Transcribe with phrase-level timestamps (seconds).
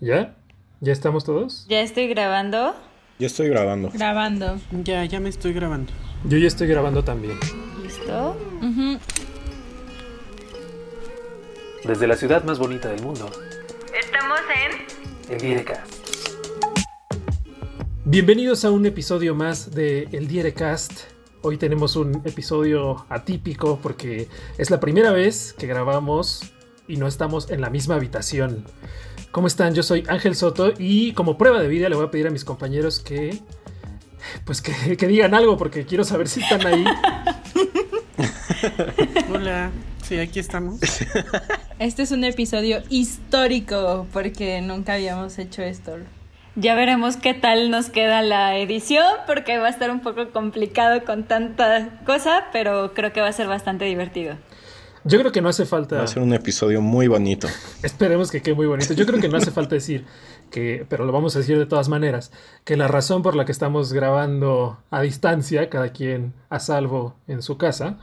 [0.00, 0.36] ¿Ya?
[0.80, 1.64] ¿Ya estamos todos?
[1.70, 2.74] Ya estoy grabando.
[3.18, 3.90] Ya estoy grabando.
[3.94, 4.58] Grabando.
[4.84, 5.90] Ya, ya me estoy grabando.
[6.24, 7.38] Yo ya estoy grabando también.
[7.82, 8.36] ¿Listo?
[11.82, 13.30] Desde la ciudad más bonita del mundo,
[13.98, 14.40] Estamos
[15.30, 15.32] en...
[15.34, 15.94] el Direcast.
[18.04, 20.92] Bienvenidos a un episodio más de El Dierecast.
[21.40, 24.28] Hoy tenemos un episodio atípico porque
[24.58, 26.52] es la primera vez que grabamos
[26.86, 28.66] y no estamos en la misma habitación.
[29.36, 29.74] ¿Cómo están?
[29.74, 32.42] Yo soy Ángel Soto y como prueba de vida le voy a pedir a mis
[32.42, 33.38] compañeros que
[34.46, 36.86] pues que, que digan algo porque quiero saber si están ahí.
[39.30, 39.72] Hola.
[40.02, 40.80] Sí, aquí estamos.
[41.78, 45.98] Este es un episodio histórico porque nunca habíamos hecho esto.
[46.54, 51.04] Ya veremos qué tal nos queda la edición porque va a estar un poco complicado
[51.04, 54.38] con tanta cosa, pero creo que va a ser bastante divertido.
[55.06, 55.96] Yo creo que no hace falta.
[55.98, 57.48] Va a ser un episodio muy bonito.
[57.82, 58.92] Esperemos que quede muy bonito.
[58.94, 60.04] Yo creo que no hace falta decir
[60.50, 62.32] que, pero lo vamos a decir de todas maneras,
[62.64, 67.42] que la razón por la que estamos grabando a distancia, cada quien a salvo en
[67.42, 67.98] su casa,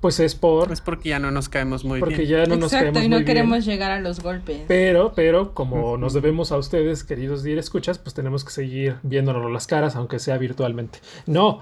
[0.00, 2.28] pues es por Es porque ya no nos caemos muy porque bien.
[2.28, 3.76] ya no nos Exacto, caemos y no muy queremos bien.
[3.76, 4.62] llegar a los golpes.
[4.68, 9.50] Pero, pero como nos debemos a ustedes, queridos dir escuchas, pues tenemos que seguir viéndonos
[9.50, 11.00] las caras, aunque sea virtualmente.
[11.26, 11.60] No,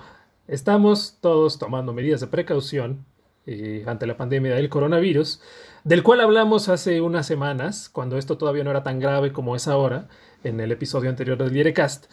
[0.48, 3.04] estamos todos tomando medidas de precaución
[3.46, 5.40] eh, ante la pandemia del coronavirus,
[5.84, 9.68] del cual hablamos hace unas semanas, cuando esto todavía no era tan grave como es
[9.68, 10.08] ahora,
[10.42, 12.06] en el episodio anterior del Direcast.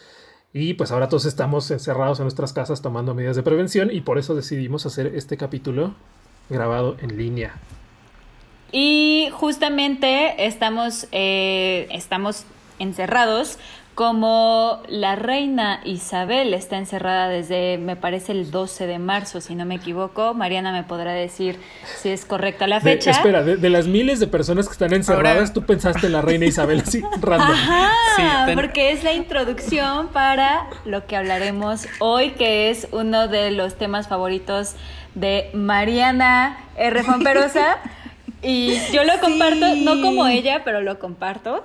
[0.54, 4.20] Y pues ahora todos estamos encerrados en nuestras casas tomando medidas de prevención y por
[4.20, 5.96] eso decidimos hacer este capítulo
[6.50, 7.56] grabado en línea.
[8.72, 12.46] Y justamente estamos, eh, estamos
[12.80, 13.58] encerrados
[13.96, 19.66] como la reina Isabel está encerrada desde, me parece, el 12 de marzo, si no
[19.66, 20.34] me equivoco.
[20.34, 21.60] Mariana me podrá decir
[22.02, 23.12] si es correcta la De- fecha.
[23.12, 26.22] espera, de, de las miles de personas que están encerradas, Ahora- tú pensaste en la
[26.22, 27.52] reina Isabel así, random.
[27.52, 33.28] Ajá, Sí, ten- porque es la introducción para lo que hablaremos hoy, que es uno
[33.28, 34.76] de los temas favoritos
[35.16, 37.04] de Mariana R.
[37.04, 37.78] Fomperosa.
[38.42, 41.64] y yo lo comparto, no como ella, pero lo comparto.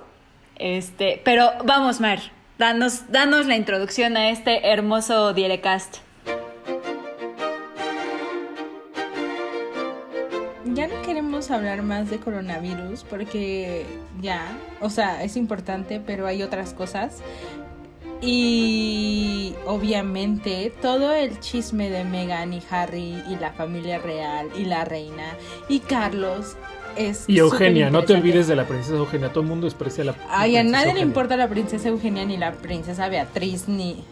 [0.59, 2.19] Este, pero vamos, Mar,
[2.57, 5.97] danos, danos la introducción a este hermoso Direcast.
[10.65, 13.85] Ya no queremos hablar más de coronavirus porque
[14.21, 14.45] ya,
[14.81, 17.21] o sea, es importante, pero hay otras cosas.
[18.21, 24.83] Y obviamente todo el chisme de Meghan y Harry y la familia real y la
[24.83, 25.35] reina
[25.69, 26.57] y Carlos
[26.95, 27.25] es...
[27.27, 29.29] Y Eugenia, no te olvides de la princesa Eugenia.
[29.29, 32.37] Todo el mundo desprecia a la Ay, a nadie le importa la princesa Eugenia ni
[32.37, 34.03] la princesa Beatriz ni...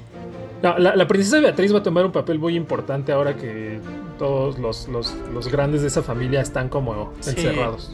[0.64, 3.80] No, la, la princesa Beatriz va a tomar un papel muy importante ahora que
[4.18, 7.30] todos los, los, los grandes de esa familia están como Sí.
[7.32, 7.92] encerrados.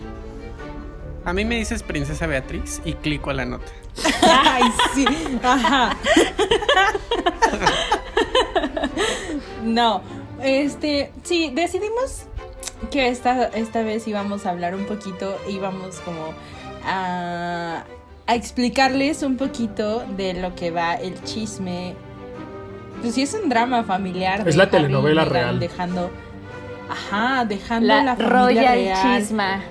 [1.25, 3.71] A mí me dices princesa Beatriz y clico a la nota.
[4.45, 5.05] Ay, sí.
[5.43, 5.95] Ajá.
[9.63, 10.01] No,
[10.41, 12.25] este, sí, decidimos
[12.91, 16.33] que esta, esta vez íbamos a hablar un poquito, íbamos como
[16.85, 17.83] a,
[18.27, 21.95] a explicarles un poquito de lo que va el chisme.
[23.01, 24.43] Pues sí es un drama familiar.
[24.43, 25.59] de Es la telenovela real.
[25.59, 26.09] Dejando,
[26.89, 29.61] ajá, dejando la, La, familia Royal real Chisma.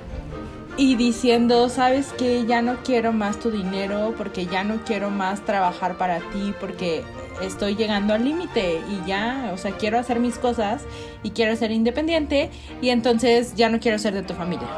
[0.77, 5.41] y diciendo, sabes que ya no quiero más tu dinero porque ya no quiero más
[5.43, 7.05] trabajar para ti porque
[7.41, 10.83] estoy llegando al límite y ya, o sea, quiero hacer mis cosas
[11.23, 12.51] y quiero ser independiente
[12.81, 14.69] y entonces ya no quiero ser de tu familia.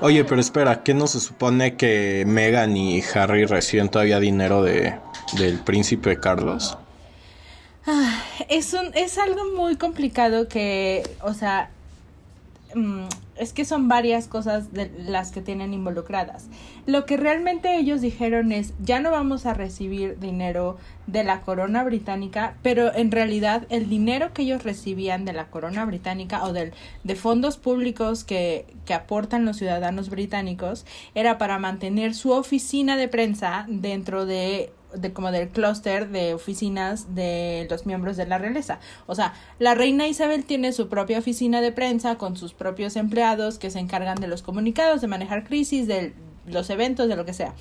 [0.00, 4.98] Oye, pero espera, ¿qué no se supone que Meghan y Harry reciben todavía dinero de,
[5.38, 6.76] del príncipe Carlos?
[8.48, 11.70] Es un es algo muy complicado que, o sea,
[12.74, 13.04] mm,
[13.36, 16.48] es que son varias cosas de las que tienen involucradas.
[16.86, 20.76] Lo que realmente ellos dijeron es, ya no vamos a recibir dinero
[21.06, 25.84] de la corona británica, pero en realidad el dinero que ellos recibían de la corona
[25.84, 32.14] británica o del, de fondos públicos que, que aportan los ciudadanos británicos era para mantener
[32.14, 38.16] su oficina de prensa dentro de de como del clúster de oficinas de los miembros
[38.16, 38.78] de la realeza.
[39.06, 43.58] O sea, la reina Isabel tiene su propia oficina de prensa con sus propios empleados
[43.58, 46.14] que se encargan de los comunicados, de manejar crisis, de
[46.46, 47.54] los eventos, de lo que sea.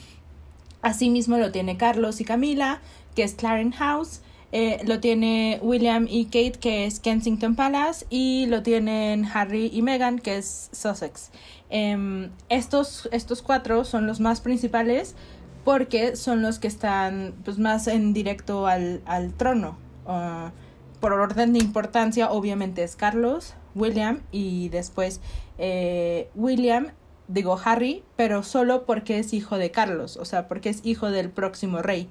[0.82, 2.82] Asimismo lo tiene Carlos y Camila,
[3.16, 4.22] que es Clarence House.
[4.52, 8.06] Eh, lo tiene William y Kate, que es Kensington Palace.
[8.10, 11.32] Y lo tienen Harry y Meghan, que es Sussex.
[11.70, 15.16] Em, estos, estos cuatro son los más principales
[15.64, 19.78] porque son los que están pues, más en directo al, al trono.
[20.06, 20.52] Ah,
[21.00, 25.20] por orden de importancia, obviamente es Carlos, William y después
[25.58, 26.92] eh, William,
[27.28, 31.30] digo Harry, pero solo porque es hijo de Carlos, o sea, porque es hijo del
[31.30, 32.08] próximo rey.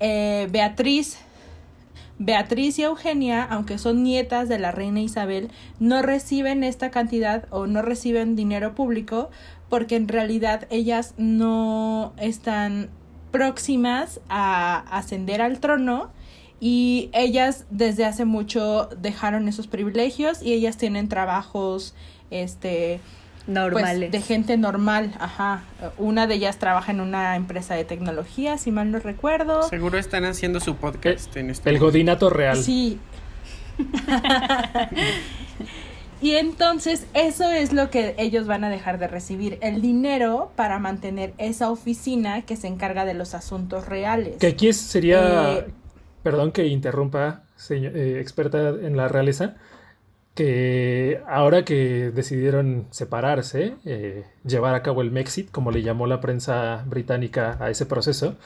[0.00, 1.18] Eh, Beatriz,
[2.18, 7.66] Beatriz y Eugenia, aunque son nietas de la reina Isabel, no reciben esta cantidad o
[7.66, 9.30] no reciben dinero público
[9.74, 12.90] porque en realidad ellas no están
[13.32, 16.12] próximas a ascender al trono
[16.60, 21.92] y ellas desde hace mucho dejaron esos privilegios y ellas tienen trabajos
[22.30, 23.00] este
[23.46, 24.12] pues, Normales.
[24.12, 25.64] de gente normal, ajá.
[25.98, 29.64] Una de ellas trabaja en una empresa de tecnología, si mal no recuerdo.
[29.64, 32.58] Seguro están haciendo su podcast en este El godinato real.
[32.58, 33.00] Sí.
[36.24, 40.78] y entonces eso es lo que ellos van a dejar de recibir, el dinero para
[40.78, 44.36] mantener esa oficina que se encarga de los asuntos reales.
[44.38, 45.66] Que aquí sería, Eh,
[46.22, 49.56] perdón que interrumpa, señor- eh, experta en la realeza,
[50.34, 56.20] que ahora que decidieron separarse, eh, llevar a cabo el Mexit, como le llamó la
[56.22, 58.36] prensa británica a ese proceso,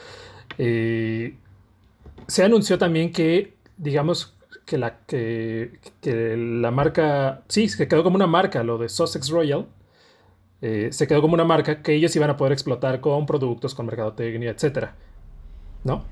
[2.27, 4.35] se anunció también que, digamos,
[4.69, 9.29] que la, que, que la marca, sí, se quedó como una marca, lo de Sussex
[9.29, 9.65] Royal,
[10.61, 13.87] eh, se quedó como una marca que ellos iban a poder explotar con productos, con
[13.87, 14.93] mercadotecnia, etcétera.
[15.83, 16.03] ¿No?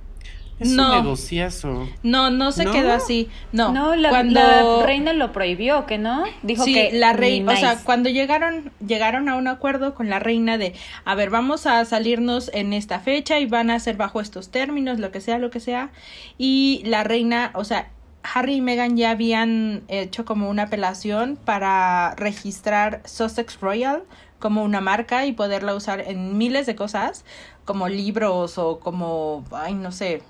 [0.60, 0.92] Es No.
[0.98, 1.88] un negociazo.
[2.02, 2.72] No, no se ¿No?
[2.72, 3.30] quedó así.
[3.52, 6.24] No, No, la, cuando la reina lo prohibió, ¿que no?
[6.42, 10.18] Dijo sí, que la reina, o sea, cuando llegaron llegaron a un acuerdo con la
[10.18, 10.74] reina de,
[11.06, 14.98] a ver, vamos a salirnos en esta fecha y van a ser bajo estos términos,
[14.98, 15.92] lo que sea, lo que sea,
[16.40, 17.92] y la reina, o sea,
[18.34, 24.04] Harry y Meghan ya habían hecho como una apelación para registrar Sussex Royal
[24.40, 27.26] como una marca y poderla usar en miles de cosas,
[27.66, 30.22] como libros o como, ay, no sé,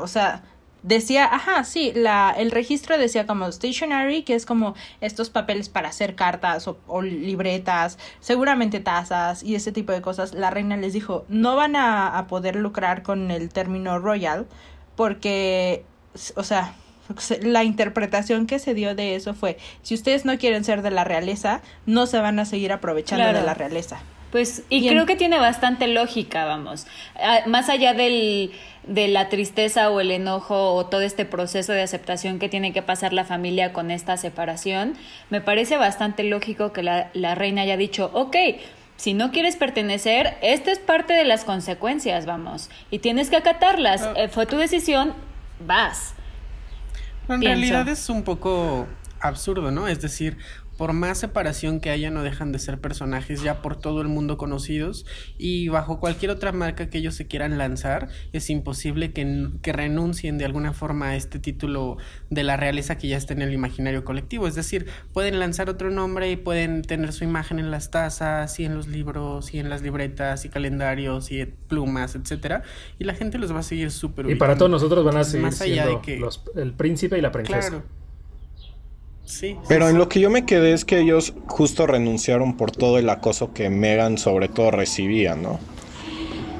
[0.00, 0.42] o sea,
[0.82, 5.90] decía, ajá, sí, la, el registro decía como stationery, que es como estos papeles para
[5.90, 10.34] hacer cartas o, libretas, seguramente tazas y ese tipo de cosas.
[10.34, 14.46] La reina les dijo, no van a poder lucrar con el término royal
[14.96, 15.84] porque,
[16.36, 16.74] o sea,
[17.42, 21.04] la interpretación que se dio de eso fue, si ustedes no quieren ser de la
[21.04, 23.38] realeza, no se van a seguir aprovechando Claro.
[23.40, 24.00] de la realeza.
[24.30, 26.86] Pues, y creo que tiene bastante lógica, vamos.
[27.16, 28.50] Ah, más allá del,
[28.86, 32.80] de la tristeza o el enojo o todo este proceso de aceptación que tiene que
[32.80, 34.94] pasar la familia con esta separación,
[35.28, 38.34] me parece bastante lógico que la, la reina haya dicho, ok,
[38.96, 44.00] si no quieres pertenecer, esta es parte de las consecuencias, vamos, y tienes que acatarlas.
[44.02, 44.14] Ah.
[44.16, 45.12] Eh, fue tu decisión,
[45.66, 46.11] vas.
[47.28, 47.60] En Pienso.
[47.60, 48.86] realidad es un poco
[49.20, 49.86] absurdo, ¿no?
[49.88, 50.36] Es decir,
[50.82, 54.36] por más separación que haya, no dejan de ser personajes ya por todo el mundo
[54.36, 55.06] conocidos
[55.38, 60.38] y bajo cualquier otra marca que ellos se quieran lanzar, es imposible que, que renuncien
[60.38, 61.98] de alguna forma a este título
[62.30, 64.48] de la realeza que ya está en el imaginario colectivo.
[64.48, 68.64] Es decir, pueden lanzar otro nombre y pueden tener su imagen en las tazas y
[68.64, 72.64] en los libros y en las libretas y calendarios y plumas, etcétera,
[72.98, 75.42] y la gente los va a seguir súper Y para todos nosotros van a seguir
[75.46, 77.68] Más allá siendo de que- los- el príncipe y la princesa.
[77.68, 78.01] Claro.
[79.24, 79.56] Sí.
[79.68, 79.98] Pero sí, en sí.
[79.98, 83.70] lo que yo me quedé es que ellos justo renunciaron por todo el acoso que
[83.70, 85.58] Megan sobre todo recibía, ¿no?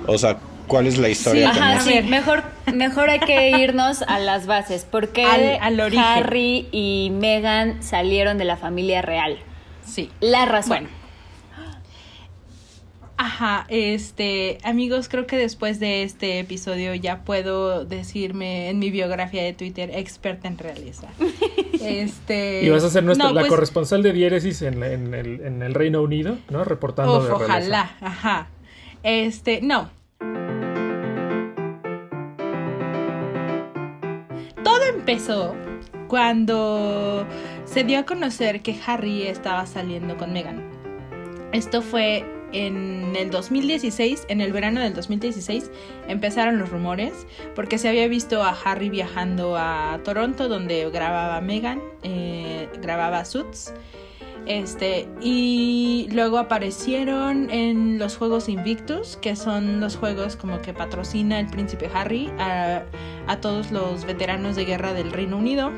[0.06, 0.38] O sea,
[0.68, 2.42] ¿cuál es la historia que Ajá, no- sí, mejor,
[2.72, 4.84] mejor hay que irnos a las bases.
[4.84, 6.04] ¿Por qué Al- al origen.
[6.04, 9.38] Harry y Meghan salieron de la familia real?
[9.84, 10.10] Sí.
[10.20, 10.68] La razón.
[10.84, 11.02] Bueno.
[13.18, 19.44] Ajá, este, amigos, creo que después de este episodio ya puedo decirme en mi biografía
[19.44, 21.06] de Twitter experta en realeza.
[21.84, 22.62] Este.
[22.62, 25.74] Y vas a ser nuestra, no, la pues, corresponsal de diéresis en, el, en el
[25.74, 26.65] Reino Unido, ¿no?
[26.65, 28.48] Reportando uf, de ojalá, ajá.
[29.03, 29.91] Este, no.
[34.62, 35.55] Todo empezó
[36.08, 37.27] cuando
[37.65, 40.62] se dio a conocer que Harry estaba saliendo con Meghan.
[41.53, 45.70] Esto fue en el 2016, en el verano del 2016,
[46.08, 51.80] empezaron los rumores porque se había visto a Harry viajando a Toronto donde grababa Meghan,
[52.02, 53.72] eh, grababa Suits.
[54.44, 61.38] Este, y luego aparecieron en los Juegos Invictus, que son los juegos como que patrocina
[61.38, 65.70] el príncipe Harry a todos los veteranos de guerra del Reino Unido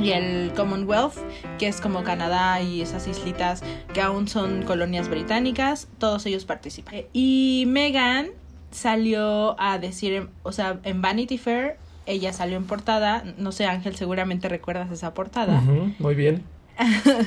[0.00, 1.14] y el Commonwealth,
[1.58, 7.02] que es como Canadá y esas islitas que aún son colonias británicas, todos ellos participan.
[7.12, 8.28] Y Meghan
[8.70, 13.96] salió a decir, o sea, en Vanity Fair, ella salió en portada, no sé Ángel,
[13.96, 15.62] seguramente recuerdas esa portada,
[15.98, 16.42] muy bien.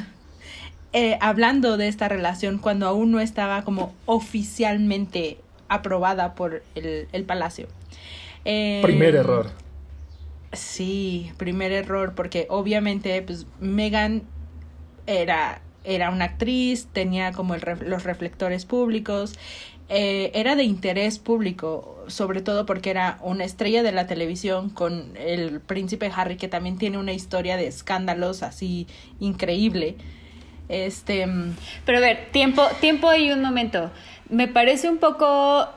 [0.93, 5.37] eh, hablando de esta relación cuando aún no estaba como oficialmente
[5.69, 7.67] aprobada por el, el palacio.
[8.45, 9.51] Eh, Primer error.
[10.53, 14.23] Sí, primer error, porque obviamente, pues, Megan
[15.05, 19.35] era era una actriz, tenía como el los reflectores públicos,
[19.89, 25.15] eh, era de interés público, sobre todo porque era una estrella de la televisión con
[25.17, 28.85] el príncipe Harry, que también tiene una historia de escándalos así
[29.21, 29.95] increíble.
[30.67, 33.89] Este, mm, Pero a ver, tiempo, tiempo y un momento.
[34.29, 35.69] Me parece un poco.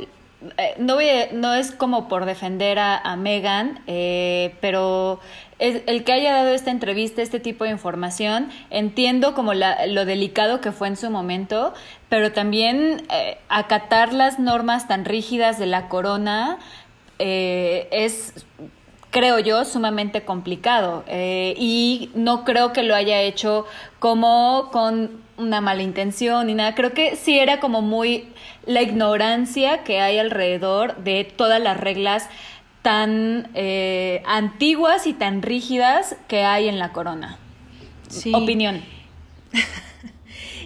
[0.56, 5.20] Eh, no, voy no es como por defender a, Megan, eh, pero
[5.58, 10.60] es- el que haya dado esta entrevista, este tipo de información, entiendo como lo delicado
[10.60, 11.74] que fue en su momento,
[12.08, 16.58] pero también eh, acatar las normas tan rígidas de la corona
[17.22, 18.46] es
[19.10, 21.04] creo yo, sumamente complicado.
[21.06, 23.66] eh, y no creo que lo haya hecho
[23.98, 26.74] como con una mala intención ni nada.
[26.74, 28.28] Creo que sí era como muy
[28.66, 32.28] la ignorancia que hay alrededor de todas las reglas
[32.82, 37.38] tan eh, antiguas y tan rígidas que hay en la corona.
[38.08, 38.32] sí.
[38.34, 38.82] Opinión.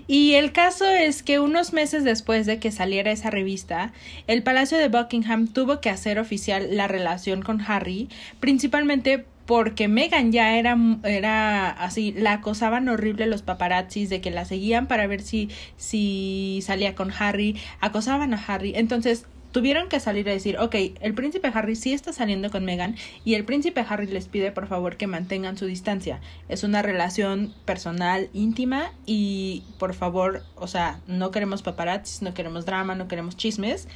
[0.06, 3.92] Y el caso es que unos meses después de que saliera esa revista,
[4.26, 8.08] el Palacio de Buckingham tuvo que hacer oficial la relación con Harry,
[8.40, 14.44] principalmente porque Meghan ya era, era así, la acosaban horrible los paparazzis de que la
[14.44, 20.28] seguían para ver si, si salía con Harry, acosaban a Harry, entonces tuvieron que salir
[20.28, 24.08] a decir, ok, el príncipe Harry sí está saliendo con Meghan y el príncipe Harry
[24.08, 26.20] les pide por favor que mantengan su distancia.
[26.48, 32.66] Es una relación personal, íntima y por favor, o sea, no queremos paparazzis, no queremos
[32.66, 33.86] drama, no queremos chismes.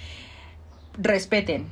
[0.97, 1.67] Respeten.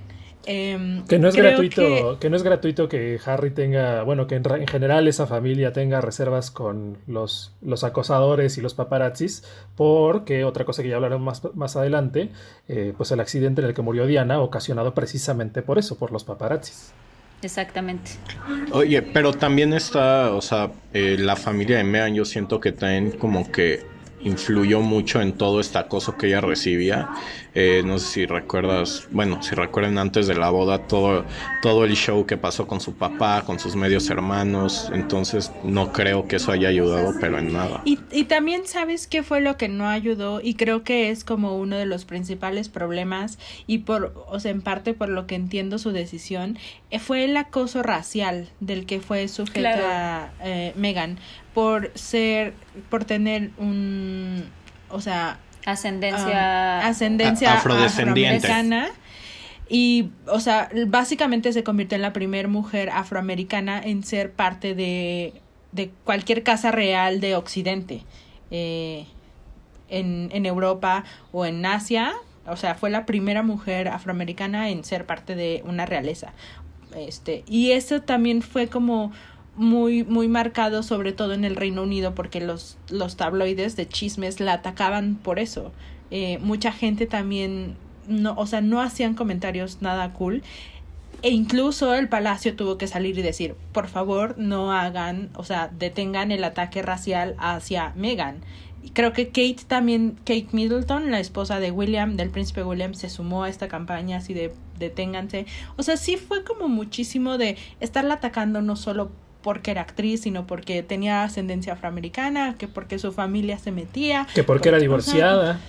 [0.47, 2.31] Em, Que no es gratuito, que- que...
[2.31, 6.01] no es gratuito que Harry tenga, bueno, que en, ra- en general esa familia tenga
[6.01, 9.43] reservas con los, los acosadores y los paparazzis,
[9.75, 12.31] porque otra cosa que ya hablaremos más, más adelante,
[12.69, 16.23] eh, pues el accidente en el que murió Diana, ocasionado precisamente por eso, por los
[16.25, 16.93] paparazzis.
[17.43, 18.13] Exactamente.
[18.73, 23.11] Oye, pero también está, o sea, eh, la familia de Megan, yo siento que también
[23.13, 23.85] como que
[24.23, 27.11] influyó mucho en todo este acoso que ella recibía.
[27.59, 31.25] Eh, no sé si recuerdas, bueno, si recuerdan antes de la boda todo,
[31.63, 34.91] todo el show que pasó con su papá, con sus medios hermanos.
[34.93, 37.81] Entonces no creo que eso haya ayudado, pero en nada.
[37.87, 41.57] Y, y también sabes qué fue lo que no ayudó y creo que es como
[41.57, 45.79] uno de los principales problemas y por, o sea, en parte por lo que entiendo
[45.79, 46.59] su decisión,
[46.91, 51.19] eh, fue el acoso racial del que fue sujeta eh, Megan
[51.55, 52.53] por ser,
[52.91, 54.45] por tener un,
[54.91, 56.81] o sea, Ascendencia.
[56.83, 58.47] um, ascendencia afrodescendiente.
[58.47, 58.89] afroamericana.
[59.69, 65.35] Y, o sea, básicamente se convirtió en la primera mujer afroamericana en ser parte de,
[65.73, 68.05] de cualquier casa real de Occidente.
[68.51, 69.07] Eh,
[69.89, 72.15] en, en Europa o en Asia.
[72.47, 76.33] O sea, fue la primera mujer afroamericana en ser parte de una realeza.
[76.97, 79.13] Este, y eso también fue como
[79.57, 84.41] muy, muy marcado, sobre todo en el Reino Unido, porque los, los tabloides de chismes
[84.41, 85.73] la atacaban por eso.
[86.11, 90.43] Eh, mucha gente también, no, o sea, no hacían comentarios nada cool.
[91.23, 95.69] E incluso el palacio tuvo que salir y decir, por favor, no hagan, o sea,
[95.69, 98.43] detengan el ataque racial hacia Meghan.
[98.93, 103.45] Creo que Kate también, Kate Middleton, la esposa de William, del príncipe William, se sumó
[103.45, 105.47] a esta campaña así de deténganse.
[105.77, 109.11] O sea, sí fue como muchísimo de estarla atacando no solo
[109.47, 114.27] porque era actriz, sino porque tenía ascendencia afroamericana, que porque su familia se metía.
[114.35, 115.61] Que porque era divorciada.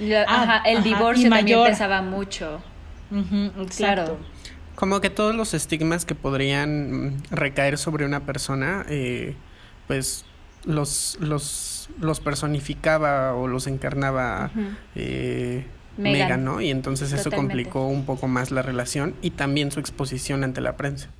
[0.00, 1.68] Ah, ajá, el ajá, divorcio también mayor.
[1.68, 2.62] pesaba mucho.
[3.76, 4.16] Claro.
[4.74, 9.36] Como que todos los estigmas que podrían mm, recaer sobre una persona, eh,
[9.86, 10.24] pues
[10.64, 14.64] los, los, los personificaba o los encarnaba Ujú.
[14.94, 15.66] eh.
[15.98, 16.62] Meghan, ¿no?
[16.62, 20.78] Y entonces eso complicó un poco más la relación y también su exposición ante la
[20.78, 21.10] prensa.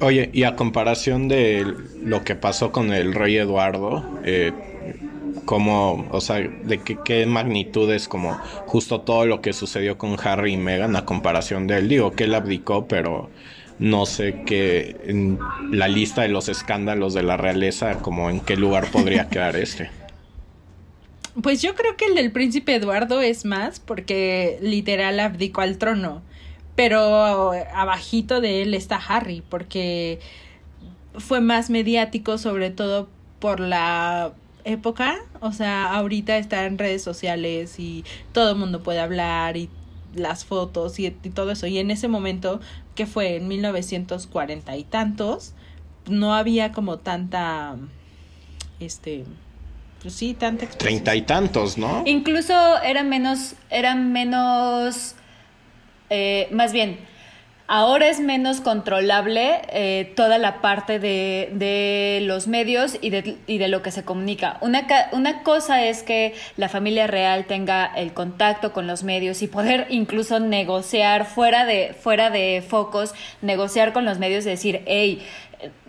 [0.00, 4.52] Oye, y a comparación de lo que pasó con el rey Eduardo, eh,
[5.46, 8.34] como, o sea, de qué, qué magnitud es como
[8.66, 11.88] justo todo lo que sucedió con Harry y Meghan a comparación de él.
[11.88, 13.30] Digo que él abdicó, pero
[13.78, 15.38] no sé qué en
[15.70, 19.90] la lista de los escándalos de la realeza, como en qué lugar podría quedar este.
[21.42, 26.22] Pues yo creo que el del príncipe Eduardo es más porque literal abdicó al trono.
[26.76, 30.20] Pero abajito de él está Harry porque
[31.18, 33.08] fue más mediático sobre todo
[33.40, 34.32] por la
[34.64, 35.16] época.
[35.40, 39.70] O sea, ahorita está en redes sociales y todo el mundo puede hablar y
[40.14, 41.66] las fotos y, y todo eso.
[41.66, 42.60] Y en ese momento,
[42.94, 45.54] que fue en 1940 y tantos,
[46.08, 47.76] no había como tanta,
[48.80, 49.24] este,
[50.02, 51.04] pues sí, tanta exposición.
[51.04, 52.02] Treinta y tantos, ¿no?
[52.06, 55.14] Incluso eran menos, eran menos,
[56.10, 56.98] eh, más bien,
[57.68, 63.58] ahora es menos controlable eh, toda la parte de, de los medios y de, y
[63.58, 64.58] de, lo que se comunica.
[64.60, 69.46] Una, una cosa es que la familia real tenga el contacto con los medios y
[69.48, 75.22] poder incluso negociar fuera de, fuera de focos, negociar con los medios y decir, hey,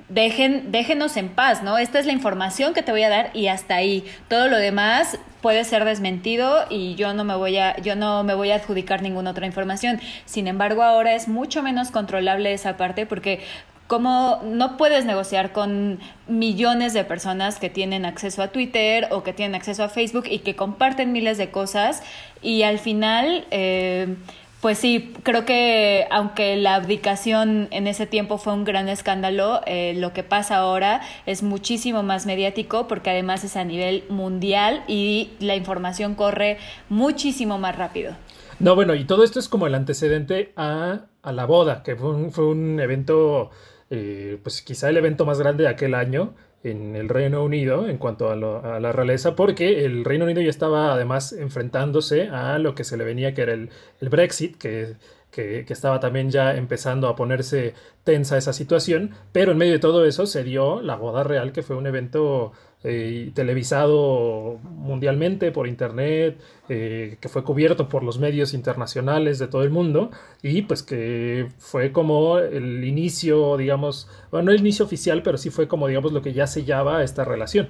[0.09, 1.77] dejen, déjenos en paz, ¿no?
[1.77, 4.05] Esta es la información que te voy a dar y hasta ahí.
[4.27, 8.33] Todo lo demás puede ser desmentido y yo no me voy a, yo no me
[8.33, 9.99] voy a adjudicar ninguna otra información.
[10.25, 13.41] Sin embargo, ahora es mucho menos controlable esa parte porque
[13.87, 19.31] como no puedes negociar con millones de personas que tienen acceso a Twitter o que
[19.31, 22.03] tienen acceso a Facebook y que comparten miles de cosas
[22.41, 24.15] y al final eh,
[24.61, 29.93] pues sí, creo que aunque la abdicación en ese tiempo fue un gran escándalo, eh,
[29.95, 35.29] lo que pasa ahora es muchísimo más mediático porque además es a nivel mundial y
[35.39, 36.57] la información corre
[36.89, 38.15] muchísimo más rápido.
[38.59, 42.09] No, bueno, y todo esto es como el antecedente a, a la boda, que fue
[42.15, 43.51] un, fue un evento,
[43.91, 46.33] eh, pues quizá el evento más grande de aquel año,
[46.71, 50.93] en el Reino Unido en cuanto a, la realeza, porque el Reino Unido ya estaba
[50.93, 53.69] además enfrentándose a lo que se le venía que era el,
[54.01, 54.95] el Brexit, que,
[55.31, 60.05] que, estaba también ya empezando a ponerse tensa esa situación, pero en medio de todo
[60.05, 62.53] eso se dio la boda real, que fue un evento
[62.89, 66.39] eh, televisado mundialmente por internet,
[66.69, 70.09] eh, que fue cubierto por los medios internacionales de todo el mundo
[70.41, 75.49] y pues que fue como el inicio, digamos, bueno, no el inicio oficial, pero sí
[75.49, 77.67] fue como, digamos, lo que ya sellaba esta relación.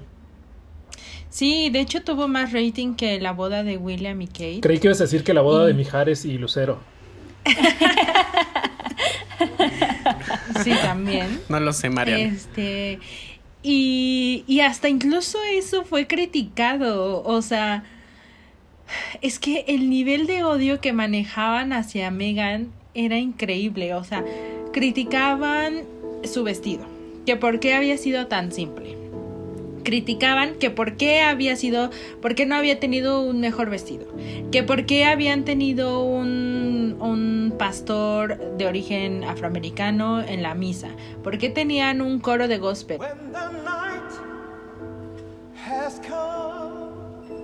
[1.30, 4.60] Sí, de hecho tuvo más rating que la boda de William y Kate.
[4.62, 6.78] Creí que ibas a decir que la boda de Mijares y Lucero.
[10.64, 11.42] sí, también.
[11.50, 12.36] No lo sé, Mariana.
[12.36, 13.00] Este,
[13.70, 17.22] y, y hasta incluso eso fue criticado.
[17.24, 17.84] O sea,
[19.22, 23.94] es que el nivel de odio que manejaban hacia Megan era increíble.
[23.94, 24.24] O sea,
[24.72, 25.82] criticaban
[26.24, 26.86] su vestido.
[27.26, 28.96] Que por qué había sido tan simple.
[29.84, 34.08] Criticaban que por qué había sido, por qué no había tenido un mejor vestido.
[34.50, 40.90] Que por qué habían tenido un, un pastor de origen afroamericano en la misa.
[41.22, 43.00] ¿Por qué tenían un coro de gospel?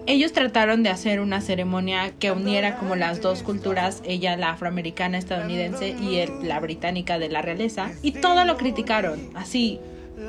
[0.05, 5.17] Ellos trataron de hacer una ceremonia que uniera como las dos culturas, ella la afroamericana
[5.17, 9.79] estadounidense y él la británica de la realeza, y todo lo criticaron, así.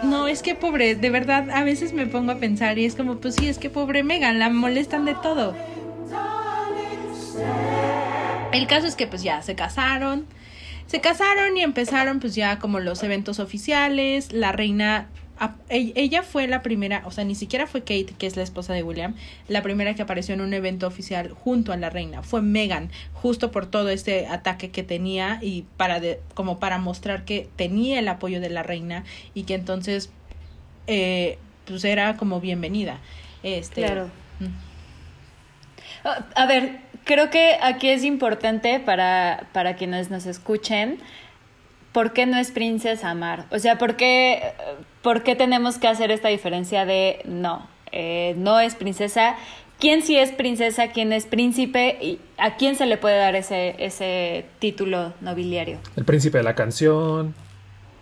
[0.04, 3.16] No, es que pobre, de verdad, a veces me pongo a pensar y es como,
[3.16, 5.54] pues sí, es que pobre Megan, la molestan de todo.
[8.52, 10.26] El caso es que pues ya se casaron,
[10.86, 15.08] se casaron y empezaron pues ya como los eventos oficiales, la reina
[15.68, 18.82] ella fue la primera, o sea, ni siquiera fue Kate, que es la esposa de
[18.82, 19.14] William,
[19.48, 22.22] la primera que apareció en un evento oficial junto a la reina.
[22.22, 27.24] Fue Megan, justo por todo este ataque que tenía y para de, como para mostrar
[27.24, 30.10] que tenía el apoyo de la reina y que entonces
[30.86, 33.00] eh, pues era como bienvenida.
[33.42, 34.10] Este, claro.
[36.34, 40.98] A ver, creo que aquí es importante para, para quienes nos escuchen
[41.94, 43.46] ¿por qué no es princesa Amar?
[43.50, 44.52] O sea, ¿por qué,
[45.04, 49.36] ¿por qué tenemos que hacer esta diferencia de no, eh, no es princesa?
[49.78, 50.88] ¿Quién sí es princesa?
[50.88, 51.98] ¿Quién es príncipe?
[52.00, 55.78] ¿Y a quién se le puede dar ese, ese título nobiliario?
[55.94, 57.34] El príncipe de la canción.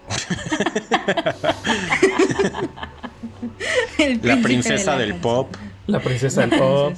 [4.23, 5.53] la princesa del pop.
[5.89, 6.95] La princesa del pop.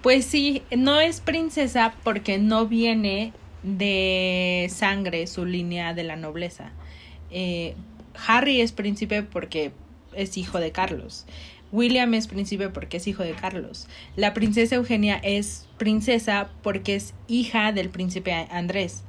[0.00, 3.32] Pues sí, no es princesa porque no viene
[3.64, 6.70] de sangre su línea de la nobleza.
[7.30, 7.74] Eh,
[8.26, 9.72] Harry es príncipe porque
[10.14, 11.26] es hijo de Carlos.
[11.72, 13.88] William es príncipe porque es hijo de Carlos.
[14.14, 19.02] La princesa Eugenia es princesa porque es hija del príncipe Andrés.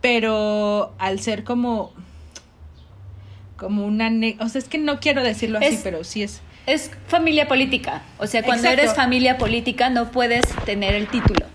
[0.00, 1.92] Pero al ser como
[3.56, 7.48] como una o sea, es que no quiero decirlo así, pero sí es es familia
[7.48, 8.02] política.
[8.18, 11.51] O sea, cuando eres familia política no puedes tener el título.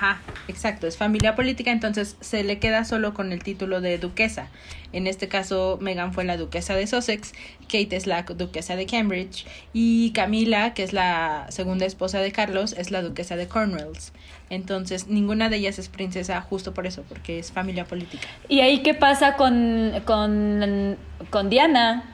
[0.00, 4.48] Ajá, exacto, es familia política, entonces se le queda solo con el título de duquesa.
[4.94, 7.34] En este caso, Meghan fue la duquesa de Sussex,
[7.64, 12.72] Kate es la duquesa de Cambridge y Camila, que es la segunda esposa de Carlos,
[12.78, 14.14] es la duquesa de Cornwalls.
[14.48, 18.26] Entonces, ninguna de ellas es princesa justo por eso, porque es familia política.
[18.48, 20.96] ¿Y ahí qué pasa con, con,
[21.28, 22.04] con Diana?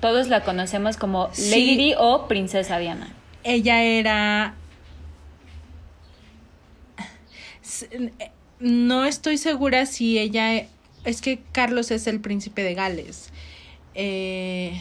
[0.00, 3.12] Todos la conocemos como Lady o Princesa Diana.
[3.44, 4.54] Ella era
[8.60, 10.66] no estoy segura si ella
[11.04, 13.30] es que Carlos es el príncipe de Gales.
[13.94, 14.80] Eh,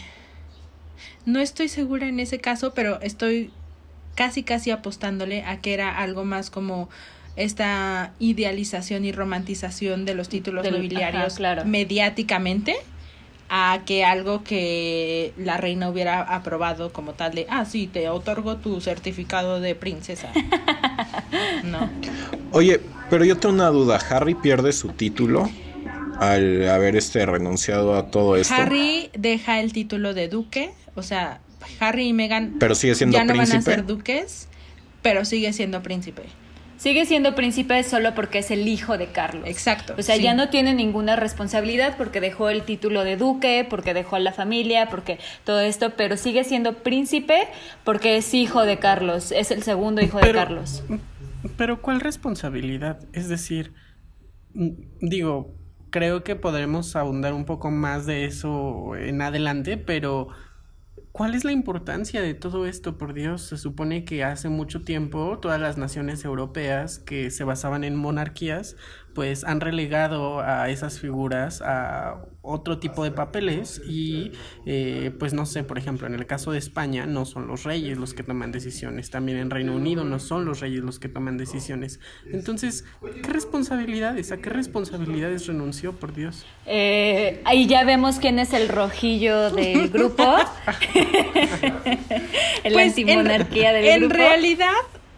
[1.25, 3.51] no estoy segura en ese caso, pero estoy
[4.15, 6.89] casi casi apostándole a que era algo más como
[7.35, 11.65] esta idealización y romantización de los títulos Del- nobiliarios ajá, claro.
[11.65, 12.75] mediáticamente
[13.49, 18.57] a que algo que la reina hubiera aprobado como tal de, ah, sí, te otorgo
[18.57, 20.29] tu certificado de princesa.
[21.63, 21.89] no.
[22.51, 23.99] Oye, pero yo tengo una duda.
[24.09, 25.49] ¿Harry pierde su título
[26.19, 28.53] al haber este renunciado a todo esto?
[28.53, 31.39] Harry deja el título de duque, o sea,
[31.79, 33.75] Harry y Meghan Pero sigue siendo ya no van a príncipe.
[33.75, 34.47] ser duques,
[35.01, 36.23] pero sigue siendo príncipe.
[36.77, 39.47] Sigue siendo príncipe solo porque es el hijo de Carlos.
[39.47, 40.21] Exacto, O sea, sí.
[40.21, 44.31] ya no tiene ninguna responsabilidad porque dejó el título de duque, porque dejó a la
[44.31, 47.47] familia, porque todo esto, pero sigue siendo príncipe
[47.83, 50.83] porque es hijo de Carlos, es el segundo hijo de Carlos.
[51.57, 52.99] Pero ¿cuál responsabilidad?
[53.13, 53.73] Es decir,
[54.53, 54.69] mm,
[55.01, 55.55] digo,
[55.89, 60.29] creo que podremos ahondar un poco más de eso en adelante, pero
[61.17, 62.99] ¿cuál es la importancia de todo esto?
[62.99, 67.83] Por Dios, se supone que hace mucho tiempo todas las naciones europeas que se basaban
[67.83, 68.75] en monarquías,
[69.17, 74.31] pues han relegado a esas figuras a otro tipo de papeles y
[74.67, 77.97] eh, pues no sé, por ejemplo, en el caso de España no son los reyes
[77.97, 81.35] los que toman decisiones, también en Reino Unido no son los reyes los que toman
[81.39, 81.99] decisiones.
[82.31, 82.85] Entonces,
[83.23, 84.31] ¿qué responsabilidades?
[84.31, 86.45] ¿A qué responsabilidades renunció, por Dios?
[86.67, 90.23] Eh, ahí ya vemos quién es el rojillo del grupo.
[92.63, 94.13] el Pues, antimonarquía del en grupo.
[94.15, 94.73] realidad,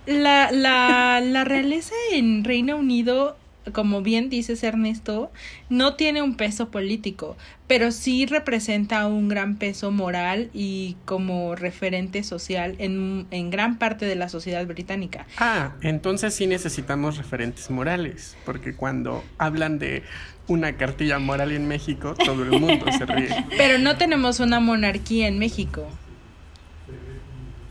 [0.05, 3.35] la, la, la realeza en Reino Unido,
[3.74, 5.32] como bien dices Ernesto,
[5.69, 12.24] no tiene un peso político, pero sí representa un gran peso moral y como referente
[12.24, 15.26] social en, en gran parte de la sociedad británica.
[15.38, 20.04] Ah, entonces sí necesitamos referentes morales, porque cuando hablan de
[20.48, 23.45] una cartilla moral en México, todo el mundo se ríe.
[23.58, 25.88] Pero no tenemos una monarquía en México.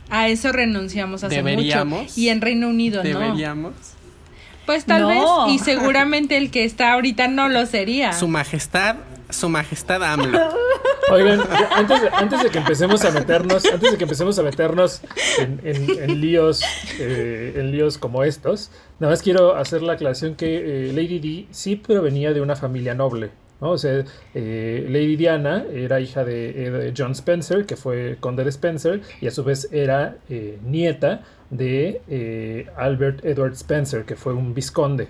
[0.09, 2.01] A eso renunciamos hace Deberíamos.
[2.01, 2.13] mucho.
[2.15, 3.19] Y en Reino Unido no.
[3.19, 3.73] Deberíamos.
[4.69, 5.07] Pues tal No.
[5.47, 8.13] vez, y seguramente el que está ahorita no lo sería.
[8.13, 8.97] Su majestad,
[9.31, 10.39] su majestad AMLO.
[11.11, 11.41] Oigan,
[11.75, 15.01] antes, de, antes de que empecemos a meternos, antes de que empecemos a meternos
[15.39, 16.61] en, en- en líos,
[16.99, 21.47] eh, en líos como estos, nada más quiero hacer la aclaración que eh, Lady Di
[21.49, 23.31] sí provenía de una familia noble.
[23.61, 23.71] ¿No?
[23.71, 28.43] O sea, eh, Lady Diana era hija de, eh, de John Spencer, que fue conde
[28.43, 34.15] de Spencer, y a su vez era eh, nieta de eh, Albert Edward Spencer, que
[34.15, 35.07] fue un visconde.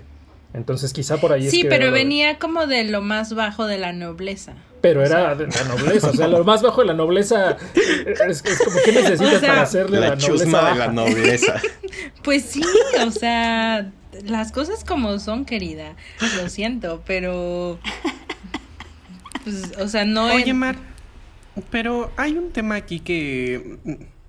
[0.52, 1.68] Entonces quizá por ahí es sí, que...
[1.68, 4.54] pero venía como de lo más bajo de la nobleza.
[4.80, 8.58] Pero era de la nobleza, o sea, lo más bajo de la nobleza es, es
[8.58, 11.60] como que necesitas O sea, para hacerle la, La nobleza chusma de la nobleza.
[12.22, 12.62] Pues sí,
[13.06, 13.90] o sea,
[14.24, 15.96] las cosas como son, querida.
[16.36, 17.78] Lo siento, pero.
[19.44, 20.26] Pues, o sea, no.
[20.26, 20.76] Oye, en- Mar,
[21.70, 23.78] pero hay un tema aquí que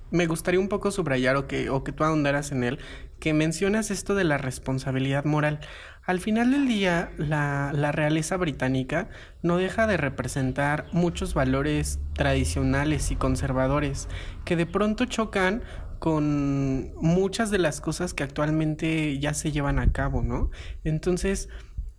[0.10, 2.80] me gustaría un poco subrayar o que, o que tú ahondaras en él,
[3.20, 5.60] que mencionas esto de la responsabilidad moral.
[6.04, 9.10] Al final del día, la, la realeza británica
[9.44, 14.10] no deja de representar muchos valores tradicionales y conservadores
[14.44, 15.62] que de pronto chocan
[16.00, 20.50] con muchas de las cosas que actualmente ya se llevan a cabo, ¿no?
[20.84, 21.48] Entonces,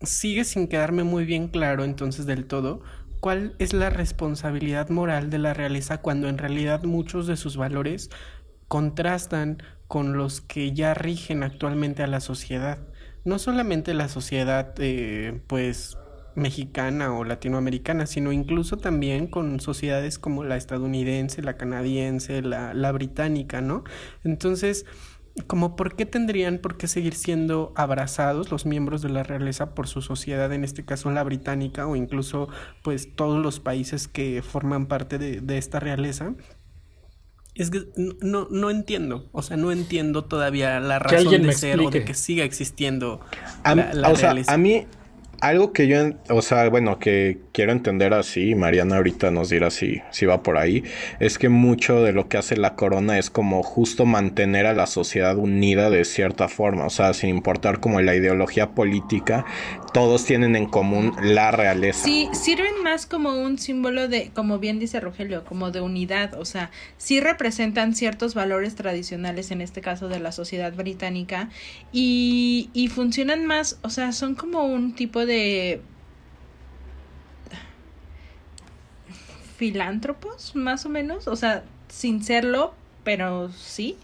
[0.03, 2.83] sigue sin quedarme muy bien claro entonces del todo
[3.23, 8.11] cuál es la responsabilidad moral de la realeza cuando en realidad muchos de sus valores
[8.67, 12.81] contrastan con los que ya rigen actualmente a la sociedad.
[13.25, 15.97] No solamente la sociedad, eh, pues,
[16.35, 22.91] mexicana o latinoamericana, sino incluso también con sociedades como la estadounidense, la canadiense, la, la
[22.91, 23.85] británica, ¿no?
[24.25, 24.85] Entonces,
[25.47, 29.89] como por qué tendrían por qué seguir siendo abrazados los miembros de la realeza por
[29.89, 32.49] su sociedad, en este caso la británica o incluso
[32.83, 36.35] pues todos los países que forman parte de, de esta realeza.
[37.55, 37.83] Es que
[38.23, 42.15] no, no entiendo, o sea, no entiendo todavía la razón de ser o de que
[42.15, 43.21] siga existiendo
[43.63, 44.53] A mí- la, la o sea, realeza.
[44.55, 44.87] a mí,
[45.41, 45.99] algo que yo,
[46.31, 50.57] o sea, bueno, que quiero entender así, Mariana ahorita nos dirá si, si va por
[50.57, 50.83] ahí,
[51.21, 54.87] es que mucho de lo que hace la corona es como justo mantener a la
[54.87, 59.45] sociedad unida de cierta forma, o sea, sin importar como la ideología política,
[59.93, 62.05] todos tienen en común la realeza.
[62.05, 66.45] Sí, sirven más como un símbolo de, como bien dice Rogelio, como de unidad, o
[66.45, 71.51] sea, sí representan ciertos valores tradicionales, en este caso de la sociedad británica,
[71.93, 75.83] y, y funcionan más, o sea, son como un tipo de
[79.63, 83.97] filántropos, más o menos, o sea, sin serlo, pero sí.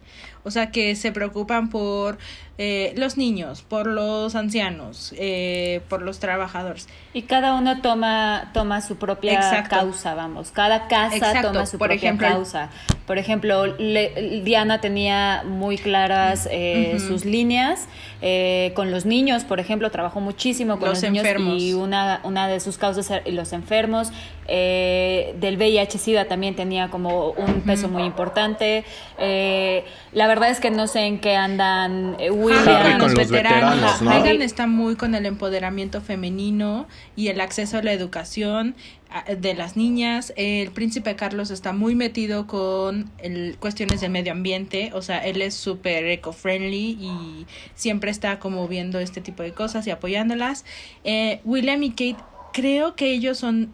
[0.44, 2.16] O sea, que se preocupan por
[2.59, 6.88] eh, los niños, por los ancianos, eh, por los trabajadores.
[7.14, 9.77] Y cada uno toma, toma su propia Exacto.
[9.77, 10.51] causa, vamos.
[10.51, 11.53] Cada casa Exacto.
[11.53, 12.71] toma su Por propia ejemplo, causa.
[13.07, 17.87] Por ejemplo, le- Diana tenía muy claras eh, sus líneas.
[18.21, 21.25] eh, con los niños, por ejemplo, trabajó muchísimo con Los los, niños
[21.57, 24.11] y una, una de sus causas era los enfermos.
[24.49, 28.85] Eh, del VIH-Sida también tenía como un peso muy importante.
[29.18, 32.16] Eh, la verdad es que no sé en qué andan
[32.49, 32.69] William.
[32.69, 34.03] Harry con los veteranos,
[34.43, 38.75] está muy con el empoderamiento femenino y el acceso a la educación
[39.11, 40.33] a- de las niñas.
[40.37, 45.41] El príncipe Carlos está muy metido con el, cuestiones de medio ambiente, o sea, él
[45.43, 50.65] es súper eco-friendly y siempre está como viendo este tipo de cosas y apoyándolas.
[51.05, 52.17] Eh, William y Kate,
[52.53, 53.73] creo que ellos son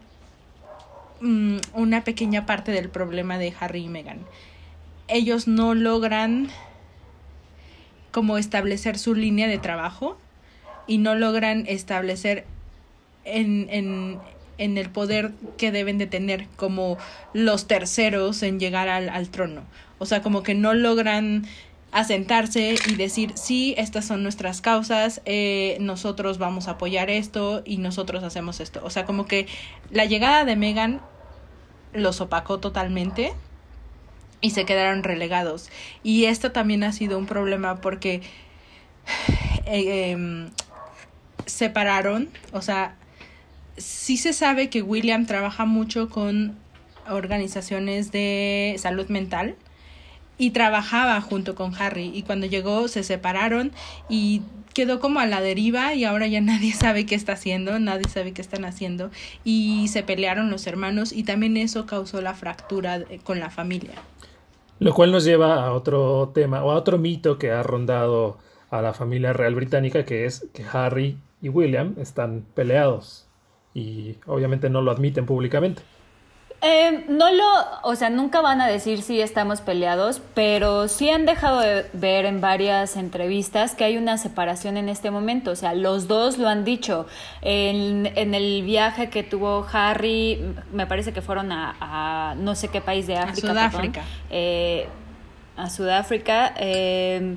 [1.21, 4.19] mm, una pequeña parte del problema de Harry y Meghan.
[5.09, 6.49] Ellos no logran
[8.15, 10.17] como establecer su línea de trabajo
[10.87, 12.45] y no logran establecer
[13.25, 14.21] en, en,
[14.57, 16.97] en el poder que deben de tener como
[17.33, 19.63] los terceros en llegar al, al trono.
[19.99, 21.45] O sea, como que no logran
[21.91, 27.79] asentarse y decir, sí, estas son nuestras causas, eh, nosotros vamos a apoyar esto y
[27.79, 28.81] nosotros hacemos esto.
[28.85, 29.49] O sea, como que
[29.91, 31.01] la llegada de Meghan
[31.93, 33.33] los opacó totalmente
[34.45, 35.71] y se quedaron relegados.
[36.03, 38.21] Y esto también ha sido un problema porque
[39.65, 40.51] eh, em,
[41.47, 42.95] separaron, o sea,
[43.79, 46.59] sí se sabe que William trabaja mucho con
[47.09, 49.57] organizaciones de salud mental
[50.37, 53.73] y trabajaba junto con Harry y cuando llegó se separaron
[54.11, 54.43] y
[54.75, 58.33] quedó como a la deriva y ahora ya nadie sabe qué está haciendo, nadie sabe
[58.33, 59.11] qué están haciendo
[59.43, 63.95] y se pelearon los hermanos y también eso causó la fractura con la familia.
[64.81, 68.39] Lo cual nos lleva a otro tema o a otro mito que ha rondado
[68.71, 73.29] a la familia real británica, que es que Harry y William están peleados
[73.73, 75.83] y obviamente no lo admiten públicamente.
[76.63, 77.45] Eh, no lo,
[77.83, 82.25] o sea, nunca van a decir si estamos peleados, pero sí han dejado de ver
[82.25, 85.51] en varias entrevistas que hay una separación en este momento.
[85.51, 87.07] O sea, los dos lo han dicho.
[87.43, 92.69] En, en el viaje que tuvo Harry, me parece que fueron a, a no sé
[92.69, 93.49] qué país de África.
[93.49, 94.03] Sudáfrica.
[94.31, 94.89] eh,
[95.59, 96.55] a Sudáfrica.
[96.57, 97.37] eh,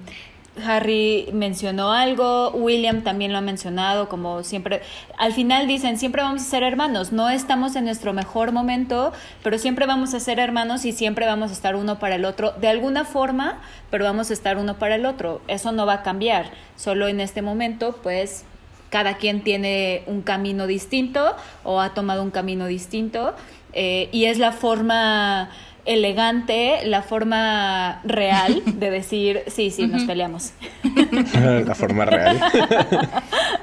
[0.65, 4.81] Harry mencionó algo, William también lo ha mencionado, como siempre,
[5.17, 9.57] al final dicen, siempre vamos a ser hermanos, no estamos en nuestro mejor momento, pero
[9.57, 12.67] siempre vamos a ser hermanos y siempre vamos a estar uno para el otro, de
[12.67, 16.51] alguna forma, pero vamos a estar uno para el otro, eso no va a cambiar,
[16.75, 18.45] solo en este momento, pues
[18.89, 23.35] cada quien tiene un camino distinto o ha tomado un camino distinto
[23.73, 25.49] eh, y es la forma
[25.87, 30.51] elegante, la forma real de decir, sí, sí, nos peleamos.
[31.33, 32.39] La forma real.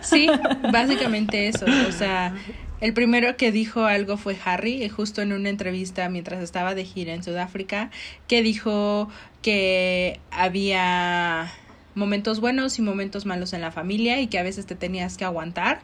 [0.01, 0.29] Sí,
[0.73, 1.67] básicamente eso.
[1.89, 2.35] O sea,
[2.81, 6.85] el primero que dijo algo fue Harry, eh, justo en una entrevista mientras estaba de
[6.85, 7.91] gira en Sudáfrica,
[8.27, 9.09] que dijo
[9.43, 11.53] que había
[11.95, 15.25] momentos buenos y momentos malos en la familia y que a veces te tenías que
[15.25, 15.81] aguantar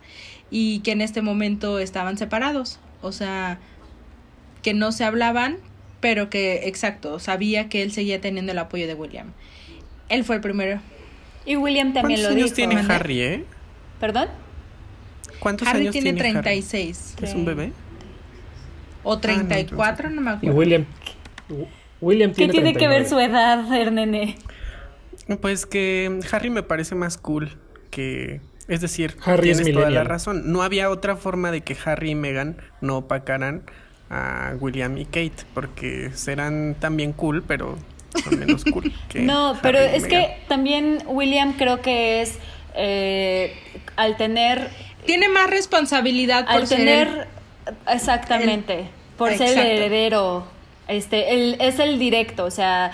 [0.50, 2.81] y que en este momento estaban separados.
[3.03, 3.59] O sea,
[4.62, 5.59] que no se hablaban,
[6.00, 9.32] pero que, exacto, sabía que él seguía teniendo el apoyo de William.
[10.08, 10.80] Él fue el primero.
[11.44, 12.56] Y William también ¿Cuántos lo años dijo.
[12.56, 12.94] tiene ¿Mande?
[12.94, 13.44] Harry, eh?
[14.00, 14.28] ¿Perdón?
[15.38, 16.32] ¿Cuántos Harry años tiene tiene Harry?
[16.32, 17.72] 36 ¿Es un bebé?
[19.02, 20.58] o 34, no me Y acuerdo.
[20.58, 20.86] William,
[22.00, 23.08] William ¿Qué tiene tiene que ver 39.
[23.08, 24.36] su edad, Ernene?
[25.40, 27.58] Pues que Harry me parece más cool
[27.90, 28.40] que...
[28.68, 30.52] Es decir, Harry es tienes toda la razón.
[30.52, 33.64] No había otra forma de que Harry y Meghan no opacaran
[34.11, 37.79] a William y Kate, porque serán también cool, pero
[38.25, 40.09] son menos cool que No, Harry pero es Meghan.
[40.09, 42.38] que también William creo que es,
[42.75, 43.55] eh,
[43.96, 44.68] al tener
[45.07, 50.44] Tiene más responsabilidad por al ser tener el- exactamente por ser el heredero
[50.88, 52.90] este él es el directo o sea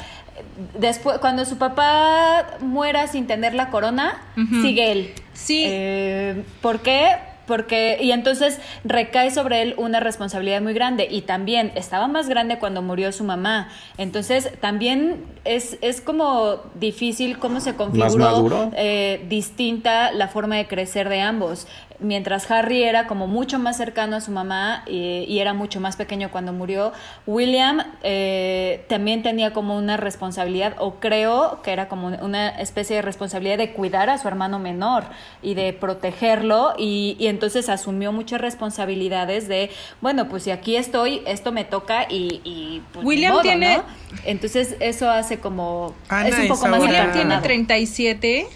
[0.79, 4.21] después cuando su papá muera sin tener la corona
[4.61, 5.65] sigue él Sí.
[5.67, 7.13] Eh, ¿por qué?
[7.47, 12.59] Porque y entonces recae sobre él una responsabilidad muy grande y también estaba más grande
[12.59, 20.13] cuando murió su mamá entonces también es, es como difícil cómo se configuró eh, distinta
[20.13, 21.67] la forma de crecer de ambos.
[21.99, 25.97] Mientras Harry era como mucho más cercano a su mamá y, y era mucho más
[25.97, 26.93] pequeño cuando murió,
[27.27, 33.03] William eh, también tenía como una responsabilidad, o creo que era como una especie de
[33.03, 35.05] responsabilidad de cuidar a su hermano menor
[35.43, 41.23] y de protegerlo, y, y entonces asumió muchas responsabilidades de, bueno, pues si aquí estoy,
[41.27, 42.41] esto me toca y...
[42.45, 43.85] y pues, William modo, tiene- ¿no?
[44.25, 45.95] Entonces eso hace como...
[46.09, 47.43] Ana es un poco más William tiene acartonado.
[47.43, 48.47] 37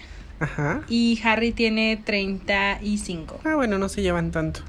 [0.41, 0.83] Ajá.
[0.89, 3.41] y Harry tiene 35.
[3.45, 4.61] Ah, bueno, no se llevan tanto.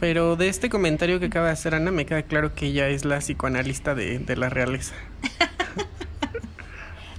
[0.00, 3.04] Pero de este comentario que acaba de hacer Ana, me queda claro que ella es
[3.04, 4.94] la psicoanalista de, de la realeza.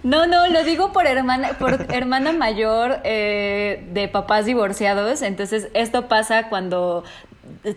[0.03, 5.21] No, no, lo digo por hermana, por hermana mayor eh, de papás divorciados.
[5.21, 7.03] Entonces, esto pasa cuando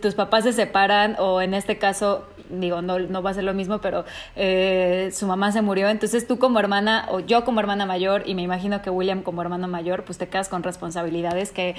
[0.01, 2.29] tus papás se separan o en este caso,
[2.61, 4.05] digo, no, no va a ser lo mismo, pero
[4.37, 5.89] eh, su mamá se murió.
[5.89, 9.43] Entonces, tú como hermana o yo como hermana mayor y me imagino que William como
[9.43, 11.75] hermano mayor, pues te quedas con responsabilidades que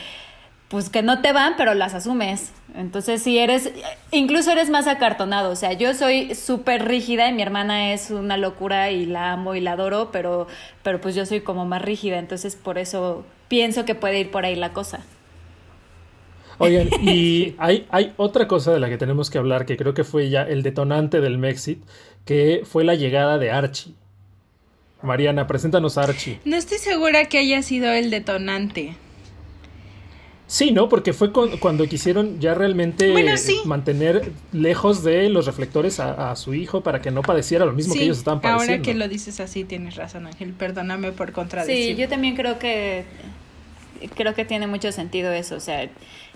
[0.73, 2.51] pues que no te van, pero las asumes.
[2.73, 3.71] Entonces, si eres,
[4.09, 5.51] incluso eres más acartonado.
[5.51, 9.53] O sea, yo soy súper rígida y mi hermana es una locura y la amo
[9.53, 10.47] y la adoro, pero,
[10.81, 12.17] pero pues yo soy como más rígida.
[12.17, 15.01] Entonces, por eso pienso que puede ir por ahí la cosa.
[16.59, 20.03] Oigan, y hay, hay otra cosa de la que tenemos que hablar, que creo que
[20.03, 21.83] fue ya el detonante del Mexit,
[22.25, 23.93] que fue la llegada de Archie.
[25.01, 26.39] Mariana, preséntanos a Archie.
[26.45, 28.95] No estoy segura que haya sido el detonante.
[30.47, 30.87] Sí, ¿no?
[30.87, 33.59] Porque fue con- cuando quisieron ya realmente Bueno, sí.
[33.65, 37.95] mantener lejos de los reflectores a, a su hijo para que no padeciera lo mismo
[37.95, 38.83] que ellos estaban ahora padeciendo.
[38.85, 40.53] que lo dices así tienes razón, Ángel.
[40.53, 41.95] Perdóname por contradecir.
[41.95, 43.03] Sí, yo también creo que
[44.15, 45.87] creo que tiene mucho sentido eso, o sea,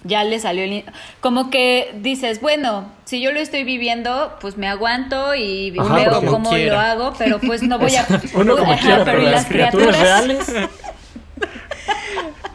[0.04, 0.84] ya le salió el...
[1.22, 6.26] Como que dices, bueno, si yo lo estoy viviendo, pues me aguanto y Ajá, veo
[6.26, 6.74] cómo quiera.
[6.74, 8.06] lo hago, pero pues no voy a...
[8.34, 10.54] Uno como Ajá, quiera, pero pero ¿y las criaturas reales.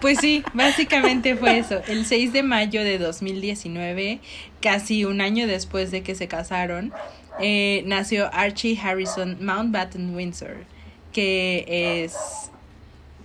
[0.01, 1.81] Pues sí, básicamente fue eso.
[1.87, 4.19] El 6 de mayo de 2019,
[4.61, 6.93] casi un año después de que se casaron,
[7.41, 10.65] eh, nació Archie Harrison Mountbatten Windsor,
[11.13, 12.17] que es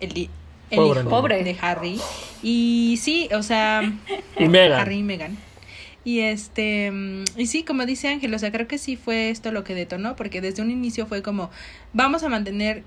[0.02, 0.30] el,
[0.69, 1.10] el Pobre hijo.
[1.10, 1.43] Pobre.
[1.43, 1.99] de Harry.
[2.43, 3.82] Y sí, o sea,
[4.38, 4.80] Y Megan.
[4.80, 5.38] Harry y Meghan.
[6.03, 6.91] Y este,
[7.36, 10.15] y sí, como dice Ángel, o sea, creo que sí fue esto lo que detonó,
[10.15, 11.49] porque desde un inicio fue como,
[11.91, 12.84] vamos a mantener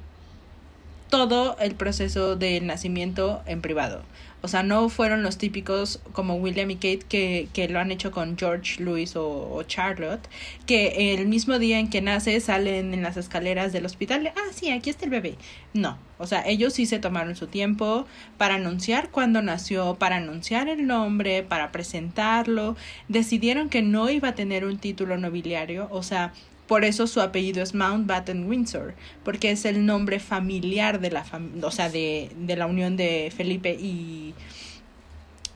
[1.11, 4.03] todo el proceso del nacimiento en privado.
[4.43, 8.11] O sea, no fueron los típicos como William y Kate que, que lo han hecho
[8.11, 10.27] con George, Louis o, Charlotte,
[10.67, 14.71] que el mismo día en que nace salen en las escaleras del hospital, ah, sí,
[14.71, 15.37] aquí está el bebé.
[15.75, 18.07] No, o sea, ellos sí se tomaron su tiempo
[18.39, 22.77] para anunciar cuándo nació, para anunciar el nombre, para presentarlo.
[23.09, 26.33] Decidieron que no iba a tener un título nobiliario, o sea,
[26.71, 31.65] por eso su apellido es Mountbatten Windsor, porque es el nombre familiar de la fam-
[31.65, 34.35] o sea, de, de la unión de Felipe y,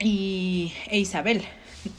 [0.00, 1.44] y e Isabel.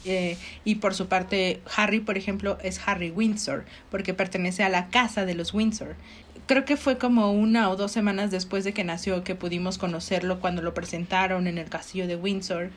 [0.03, 4.89] Eh, y por su parte, Harry, por ejemplo, es Harry Windsor, porque pertenece a la
[4.89, 5.95] casa de los Windsor.
[6.45, 10.41] Creo que fue como una o dos semanas después de que nació que pudimos conocerlo
[10.41, 12.69] cuando lo presentaron en el castillo de Windsor.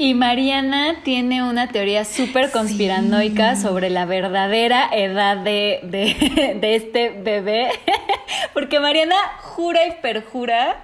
[0.00, 7.10] Y Mariana tiene una teoría súper conspiranoica sobre la verdadera edad de, de, de este
[7.10, 7.68] bebé.
[8.54, 10.76] Porque Mariana jura y perjura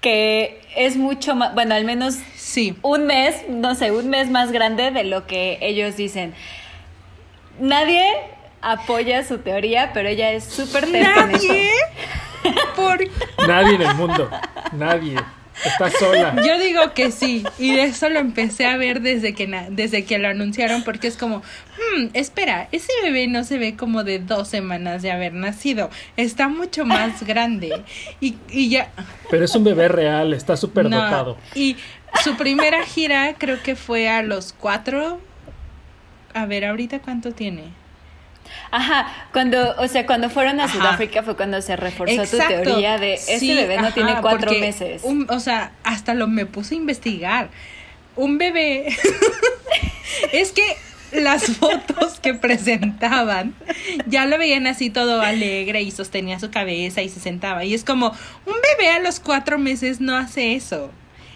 [0.00, 2.76] que es mucho más, bueno, al menos Sí.
[2.82, 6.34] un mes, no sé, un mes más grande de lo que ellos dicen.
[7.58, 8.04] Nadie
[8.60, 11.48] apoya su teoría, pero ella es súper terca en eso.
[11.48, 11.70] ¿Nadie?
[12.76, 12.98] ¿Por
[13.48, 14.30] Nadie en el mundo.
[14.72, 15.16] Nadie.
[15.64, 16.34] Está sola.
[16.46, 20.04] Yo digo que sí, y de eso lo empecé a ver desde que, na- desde
[20.04, 24.18] que lo anunciaron, porque es como, hmm, espera, ese bebé no se ve como de
[24.18, 27.82] dos semanas de haber nacido, está mucho más grande.
[28.20, 28.90] Y, y ya...
[29.30, 31.36] Pero es un bebé real, está súper no, dotado.
[31.54, 31.76] Y
[32.24, 35.20] su primera gira creo que fue a los cuatro...
[36.34, 37.64] A ver, ahorita cuánto tiene.
[38.70, 40.72] Ajá, cuando, o sea, cuando fueron a Ajá.
[40.78, 42.56] Sudáfrica fue cuando se reforzó Exacto.
[42.58, 45.02] tu teoría de este Sí, bebé no ajá, tiene cuatro meses.
[45.04, 47.50] un- o sea, hasta lo me puse a investigar.
[48.16, 48.86] Un bebé.
[50.32, 50.62] es que
[51.12, 53.54] las fotos que presentaban
[54.06, 57.64] ya lo veían así todo alegre y sostenía su cabeza y se sentaba.
[57.64, 58.08] Y es como,
[58.46, 60.90] un bebé a los cuatro meses no hace eso.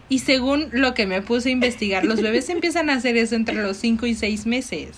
[0.08, 3.56] Y según lo que me puse a investigar, los bebés empiezan a hacer eso entre
[3.56, 4.96] los cinco y seis meses.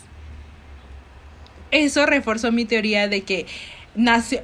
[1.70, 3.46] Eso reforzó mi teoría de que
[3.94, 4.42] nació,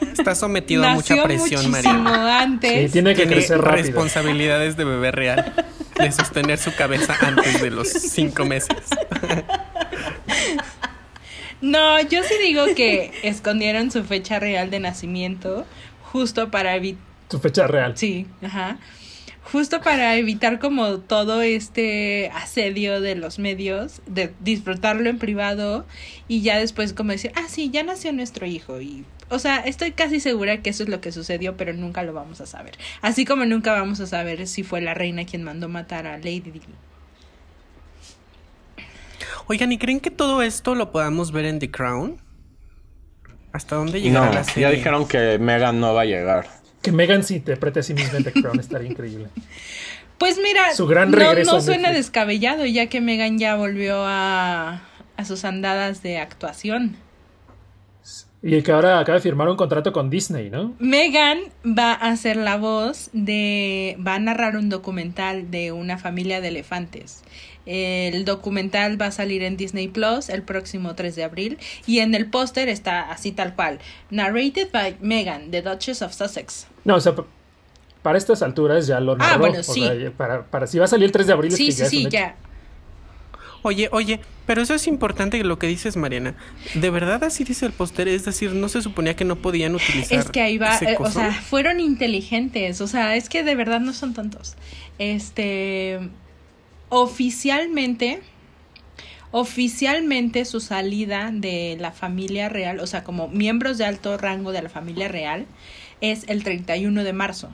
[0.00, 2.40] Está sometido a mucha presión, muchísimo María.
[2.40, 2.86] antes.
[2.86, 3.84] Sí, tiene que Tiene crecer rápido.
[3.86, 5.52] responsabilidades de bebé real.
[5.98, 8.76] De sostener su cabeza antes de los cinco meses.
[11.60, 15.66] No, yo sí digo que escondieron su fecha real de nacimiento
[16.10, 17.04] justo para evitar...
[17.28, 17.92] Su fecha real.
[17.96, 18.78] Sí, ajá.
[19.52, 25.86] Justo para evitar como todo este asedio de los medios, de disfrutarlo en privado
[26.28, 29.04] y ya después como decir, ah, sí, ya nació nuestro hijo y...
[29.32, 32.40] O sea, estoy casi segura que eso es lo que sucedió, pero nunca lo vamos
[32.40, 32.76] a saber.
[33.00, 36.40] Así como nunca vamos a saber si fue la reina quien mandó matar a Lady
[36.40, 36.60] Di.
[39.46, 42.16] Oigan, ¿y creen que todo esto lo podamos ver en The Crown?
[43.52, 44.62] ¿Hasta dónde llegará No, la serie?
[44.62, 46.48] ya dijeron que Megan no va a llegar.
[46.82, 49.28] Que Megan se interprete a sí misma en The Crown estaría increíble.
[50.18, 54.82] Pues mira, Su gran no, regreso no suena descabellado, ya que Megan ya volvió a,
[55.16, 56.96] a sus andadas de actuación.
[58.42, 60.74] Y que ahora acaba de firmar un contrato con Disney, ¿no?
[60.78, 63.98] Megan va a ser la voz de.
[64.06, 67.22] va a narrar un documental de una familia de elefantes.
[67.72, 71.58] El documental va a salir en Disney Plus el próximo 3 de abril.
[71.86, 73.78] Y en el póster está así tal cual:
[74.10, 76.66] Narrated by Megan, the Duchess of Sussex.
[76.84, 77.26] No, o sea, pa-
[78.02, 79.34] para estas alturas ya lo narró.
[79.34, 79.82] Ah, bueno, o sí.
[79.82, 81.78] sea, para, para si va a salir el 3 de abril es Sí, que sí,
[81.82, 82.36] ya sí, ya.
[83.62, 86.34] Oye, oye, pero eso es importante lo que dices, Mariana.
[86.74, 88.08] ¿De verdad así dice el póster?
[88.08, 90.96] Es decir, ¿no se suponía que no podían utilizar Es que ahí va, ese eh,
[90.98, 94.56] o sea, fueron inteligentes, o sea, es que de verdad no son tontos.
[94.98, 96.00] Este,
[96.90, 98.20] oficialmente,
[99.30, 104.60] oficialmente su salida de la familia real, o sea, como miembros de alto rango de
[104.60, 105.46] la familia real,
[106.02, 107.48] es el 31 de marzo.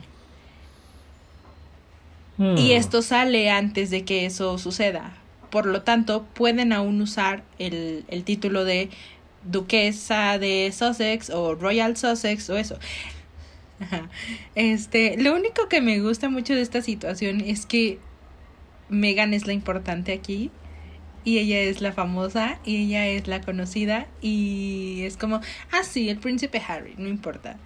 [2.37, 2.57] Hmm.
[2.57, 5.15] Y esto sale antes de que eso suceda.
[5.49, 8.89] Por lo tanto, pueden aún usar el, el título de
[9.43, 12.77] duquesa de Sussex o Royal Sussex o eso.
[13.79, 14.09] Ajá.
[14.55, 17.99] Este, lo único que me gusta mucho de esta situación es que
[18.89, 20.51] Megan es la importante aquí
[21.23, 26.09] y ella es la famosa y ella es la conocida y es como, ah, sí,
[26.09, 27.57] el príncipe Harry, no importa.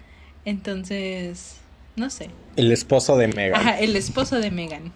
[0.45, 1.57] Entonces,
[1.95, 2.29] no sé.
[2.55, 3.61] El esposo de Megan.
[3.61, 4.91] Ajá, el esposo de Megan.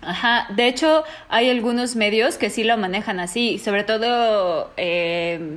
[0.00, 5.56] Ajá, de hecho hay algunos medios que sí lo manejan así, sobre todo eh,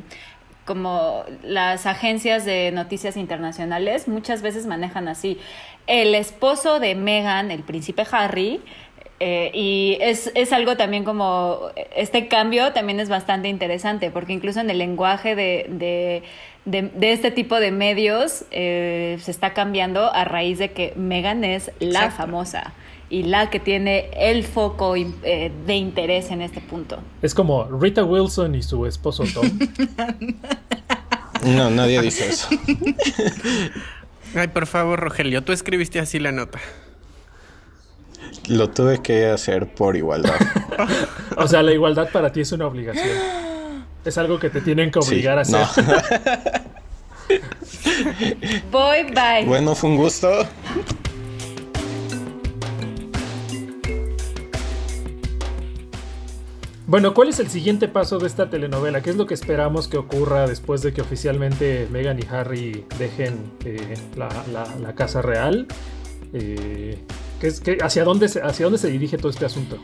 [0.66, 5.38] como las agencias de noticias internacionales muchas veces manejan así.
[5.86, 8.62] El esposo de Meghan, el príncipe Harry,
[9.20, 14.60] eh, y es, es algo también como, este cambio también es bastante interesante, porque incluso
[14.60, 16.24] en el lenguaje de, de,
[16.66, 21.44] de, de este tipo de medios eh, se está cambiando a raíz de que Meghan
[21.44, 22.18] es la Exacto.
[22.18, 22.74] famosa
[23.10, 27.00] y la que tiene el foco eh, de interés en este punto.
[27.22, 29.50] Es como Rita Wilson y su esposo Tom.
[31.46, 32.50] No, nadie dice eso.
[34.36, 36.60] Ay, por favor, Rogelio, tú escribiste así la nota.
[38.50, 40.36] Lo tuve que hacer por igualdad.
[41.40, 43.08] O sea, la igualdad para ti es una obligación.
[44.04, 45.60] Es algo que te tienen que Sí, obligar a hacer.
[47.30, 47.38] no.
[48.72, 49.46] Voy, bye.
[49.46, 50.28] Bueno, fue un gusto.
[56.86, 59.02] Bueno, ¿cuál es el siguiente paso de esta telenovela?
[59.02, 63.52] ¿Qué es lo que esperamos que ocurra después de que oficialmente Meghan y Harry dejen
[63.66, 65.68] eh, la, la- la casa real?
[66.34, 66.98] Eh,
[67.40, 69.78] ¿qué es, qué- hacia, dónde se, ¿Hacia dónde se dirige todo este asunto?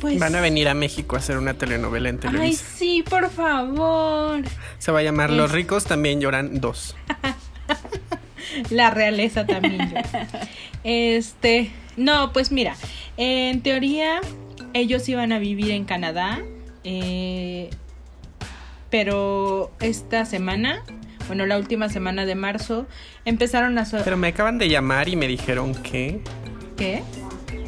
[0.00, 0.18] Pues.
[0.18, 2.64] Van a venir a México a hacer una telenovela en Ay, Televisa.
[2.76, 4.42] sí, por favor.
[4.78, 6.94] Se va a llamar Los ricos también lloran dos.
[8.70, 9.90] La realeza también.
[9.90, 9.96] yo.
[10.84, 12.76] Este, no, pues mira,
[13.16, 14.20] en teoría
[14.74, 16.40] ellos iban a vivir en Canadá,
[16.84, 17.70] eh,
[18.90, 20.82] pero esta semana,
[21.26, 22.86] bueno, la última semana de marzo,
[23.24, 23.84] empezaron a...
[23.84, 26.20] so- Pero me acaban de llamar y me dijeron que...
[26.76, 27.02] ¿Qué?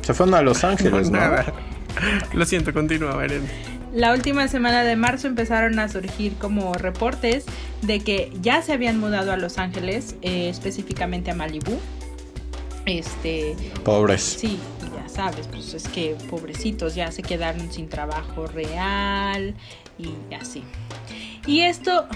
[0.03, 1.19] Se fueron a Los Ángeles, ¿no?
[1.19, 1.53] nada.
[2.33, 3.43] Lo siento, continúa, Beren.
[3.93, 7.47] La última semana de marzo empezaron a surgir como reportes
[7.83, 11.79] de que ya se habían mudado a Los Ángeles, eh, específicamente a Malibú.
[12.87, 13.55] Este,
[13.85, 14.23] Pobres.
[14.23, 14.59] Sí,
[14.95, 19.55] ya sabes, pues es que pobrecitos ya se quedaron sin trabajo real
[19.99, 20.63] y así.
[21.47, 22.07] Y esto,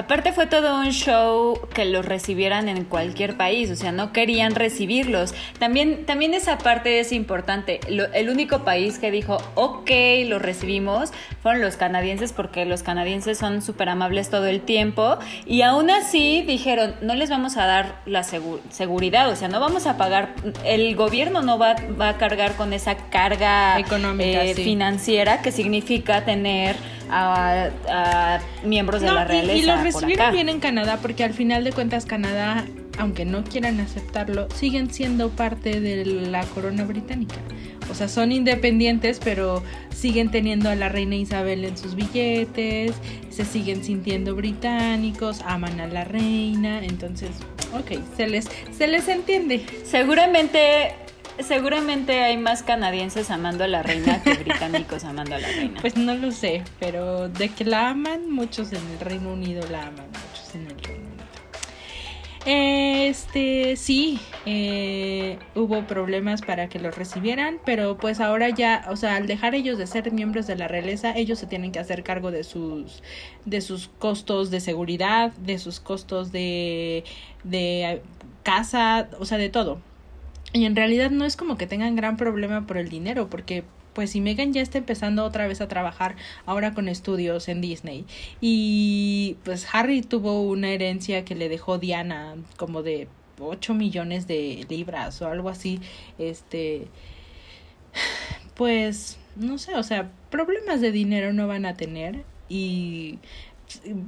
[0.00, 4.54] Aparte fue todo un show que los recibieran en cualquier país, o sea, no querían
[4.54, 5.34] recibirlos.
[5.58, 7.80] También, también esa parte es importante.
[7.86, 9.90] Lo- el único país que dijo, ok,
[10.26, 15.18] los recibimos, fueron los canadienses, porque los canadienses son súper amables todo el tiempo.
[15.44, 19.60] Y aún así dijeron, no les vamos a dar la segu- seguridad, o sea, no
[19.60, 20.30] vamos a pagar,
[20.64, 24.64] el gobierno no va, va a cargar con esa carga Económica, eh, sí.
[24.64, 26.76] financiera que significa tener
[27.10, 29.54] a, a miembros de la y- realeza.
[29.58, 32.64] y, los por recibieron bien en Canadá porque al final de cuentas Canadá,
[32.98, 37.36] aunque no quieran aceptarlo, siguen siendo parte de la corona británica.
[37.90, 42.92] O sea, son independientes, pero siguen teniendo a la reina Isabel en sus billetes,
[43.30, 47.30] se siguen sintiendo británicos, aman a la reina, entonces,
[47.74, 49.66] ok, se les, se les entiende.
[49.84, 50.92] Seguramente
[51.42, 55.80] seguramente hay más canadienses amando a la reina que británicos amando a la reina.
[55.80, 59.86] Pues no lo sé, pero de que la aman, muchos en el Reino Unido la
[59.86, 61.10] aman, muchos en el Reino Unido.
[62.46, 69.16] Este, sí, eh, hubo problemas para que los recibieran, pero pues ahora ya, o sea,
[69.16, 72.30] al dejar ellos de ser miembros de la realeza, ellos se tienen que hacer cargo
[72.30, 73.02] de sus,
[73.44, 77.04] de sus costos de seguridad, de sus costos de,
[77.44, 78.00] de
[78.42, 79.82] casa, o sea, de todo.
[80.52, 84.10] Y en realidad no es como que tengan gran problema por el dinero, porque pues
[84.10, 88.06] si Megan ya está empezando otra vez a trabajar ahora con estudios en Disney
[88.40, 93.08] y pues Harry tuvo una herencia que le dejó Diana como de
[93.40, 95.80] 8 millones de libras o algo así,
[96.18, 96.86] este
[98.54, 103.18] pues no sé, o sea, problemas de dinero no van a tener y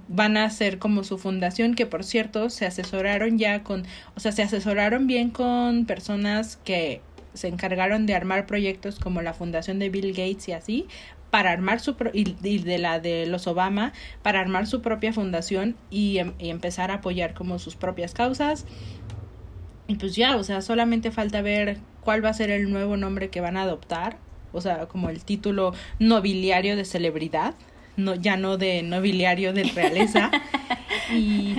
[0.09, 3.85] van a ser como su fundación que por cierto se asesoraron ya con,
[4.15, 7.01] o sea, se asesoraron bien con personas que
[7.35, 10.87] se encargaron de armar proyectos como la fundación de Bill Gates y así
[11.31, 13.93] para armar su y, de la de los Obama
[14.23, 18.67] para armar su propia fundación y, em, y, empezar a apoyar como sus propias causas.
[19.87, 23.31] Y pues ya o sea solamente falta ver cuál va a ser el nuevo nombre
[23.31, 24.19] que van a adoptar
[24.53, 27.55] o sea como el título nobiliario de celebridad
[27.97, 30.31] no ya no de nobiliario de realeza
[31.13, 31.57] y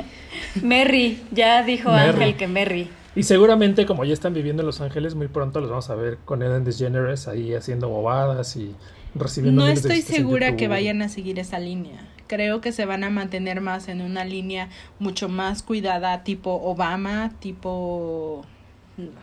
[0.61, 5.13] Merry ya dijo Ángel que Merry y seguramente, como ya están viviendo en Los Ángeles,
[5.13, 8.75] muy pronto los vamos a ver con Ellen DeGeneres ahí haciendo bobadas y
[9.13, 9.63] recibiendo.
[9.63, 12.09] No estoy segura que vayan a seguir esa línea.
[12.25, 17.31] Creo que se van a mantener más en una línea mucho más cuidada, tipo Obama,
[17.39, 18.43] tipo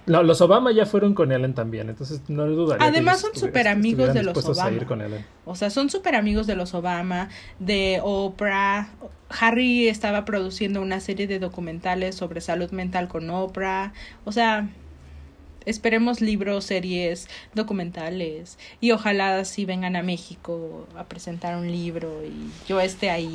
[0.07, 2.87] los Obama ya fueron con Ellen también, entonces no dudaría.
[2.87, 4.71] Además son súper amigos de los Obama.
[5.45, 8.89] O sea, son súper amigos de los Obama, de Oprah.
[9.29, 13.93] Harry estaba produciendo una serie de documentales sobre salud mental con Oprah.
[14.25, 14.69] O sea,
[15.71, 22.51] esperemos libros, series, documentales y ojalá si vengan a México a presentar un libro y
[22.69, 23.33] yo esté ahí.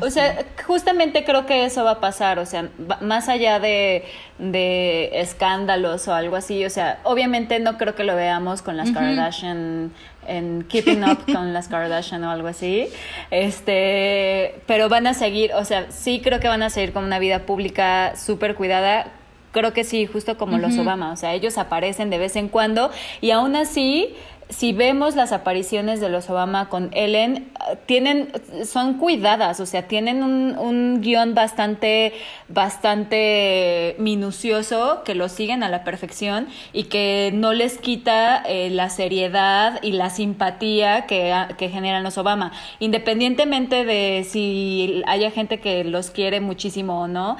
[0.00, 2.68] o, sea, justamente creo que eso va a pasar, o sea,
[3.00, 4.04] más allá de,
[4.38, 8.90] de, escándalos o algo así, o sea, obviamente no creo que lo veamos con las
[8.90, 9.92] Kardashian
[10.26, 12.88] en Keeping Up con las Kardashian o algo así.
[13.30, 17.18] Este, pero van a seguir, o sea, sí creo que van a seguir con una
[17.18, 19.12] vida pública súper cuidada
[19.52, 22.90] creo que sí, justo como los Obama, o sea, ellos aparecen de vez en cuando
[23.20, 24.14] y aún así
[24.50, 27.52] si vemos las apariciones de los Obama con Ellen,
[27.86, 28.32] tienen,
[28.64, 32.12] son cuidadas, o sea, tienen un, un guion bastante,
[32.48, 38.90] bastante minucioso que lo siguen a la perfección y que no les quita eh, la
[38.90, 42.52] seriedad y la simpatía que, que generan los Obama.
[42.80, 47.36] Independientemente de si haya gente que los quiere muchísimo o no,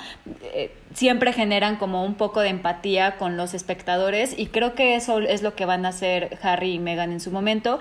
[0.54, 5.20] eh, siempre generan como un poco de empatía con los espectadores y creo que eso
[5.20, 7.78] es lo que van a hacer Harry y Meghan en su momento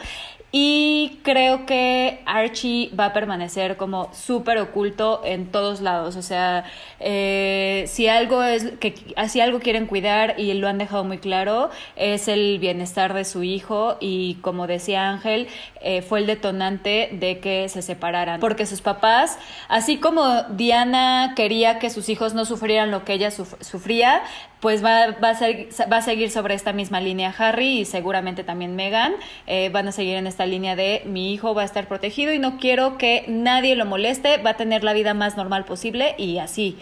[0.52, 6.16] y creo que Archie va a permanecer como súper oculto en todos lados.
[6.16, 6.66] O sea,
[7.00, 8.95] eh, si algo es que
[9.28, 13.43] si algo quieren cuidar y lo han dejado muy claro, es el bienestar de su
[13.43, 13.97] hijo.
[14.00, 15.47] Y como decía Ángel,
[15.82, 18.39] eh, fue el detonante de que se separaran.
[18.39, 19.38] Porque sus papás,
[19.68, 24.24] así como Diana quería que sus hijos no sufrieran lo que ella sufría,
[24.60, 28.43] pues va, va, a ser, va a seguir sobre esta misma línea Harry y seguramente
[28.43, 29.14] también Meghan.
[29.47, 32.39] Eh, van a seguir en esta línea de mi hijo va a estar protegido y
[32.39, 36.39] no quiero que nadie lo moleste, va a tener la vida más normal posible y
[36.39, 36.78] así.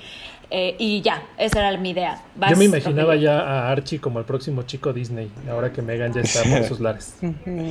[0.49, 2.21] Eh, y ya, esa era mi idea.
[2.49, 6.21] Yo me imaginaba ya a Archie como el próximo chico Disney, ahora que Megan ya
[6.21, 7.15] está por sus lares.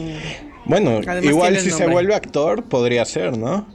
[0.67, 3.67] bueno, igual si se vuelve actor, podría ser, ¿no?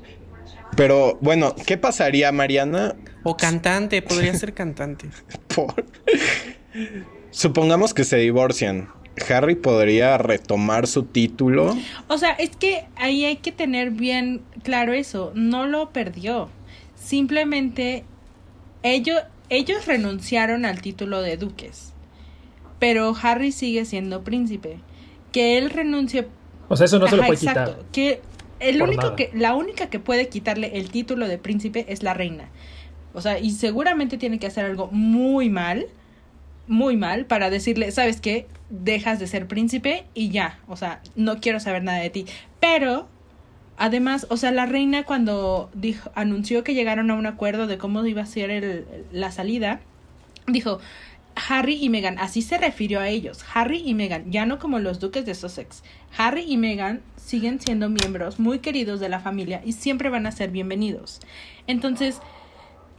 [0.77, 2.95] Pero bueno, ¿qué pasaría, Mariana?
[3.23, 5.09] O cantante, podría ser cantante.
[7.31, 8.89] Supongamos que se divorcian.
[9.29, 11.77] Harry podría retomar su título.
[12.07, 15.31] O sea, es que ahí hay que tener bien claro eso.
[15.35, 16.49] No lo perdió.
[16.95, 18.03] Simplemente
[18.83, 21.93] ellos, ellos renunciaron al título de duques.
[22.79, 24.79] Pero Harry sigue siendo príncipe.
[25.31, 26.27] Que él renuncie.
[26.67, 27.77] O sea, eso no se lo puede quitar.
[27.91, 28.21] Que
[28.59, 32.49] el único que, la única que puede quitarle el título de príncipe es la reina.
[33.13, 35.85] O sea, y seguramente tiene que hacer algo muy mal,
[36.67, 38.47] muy mal, para decirle, ¿sabes qué?
[38.69, 40.59] Dejas de ser príncipe y ya.
[40.67, 42.25] O sea, no quiero saber nada de ti.
[42.59, 43.07] Pero,
[43.77, 48.05] además, o sea, la reina cuando dijo, anunció que llegaron a un acuerdo de cómo
[48.05, 49.81] iba a ser el, la salida,
[50.47, 50.79] dijo,
[51.49, 54.99] Harry y Meghan, así se refirió a ellos, Harry y Meghan, ya no como los
[54.99, 55.83] duques de Sussex.
[56.17, 60.31] Harry y Meghan siguen siendo miembros muy queridos de la familia y siempre van a
[60.31, 61.19] ser bienvenidos.
[61.67, 62.19] Entonces,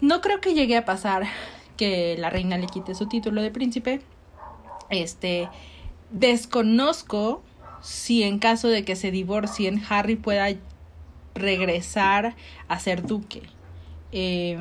[0.03, 1.25] no creo que llegue a pasar
[1.77, 4.03] que la reina le quite su título de príncipe.
[4.91, 5.49] Este,
[6.11, 7.43] desconozco
[7.81, 10.49] si en caso de que se divorcien, Harry pueda
[11.35, 12.35] regresar
[12.69, 13.43] a ser duque.
[14.11, 14.59] Eh,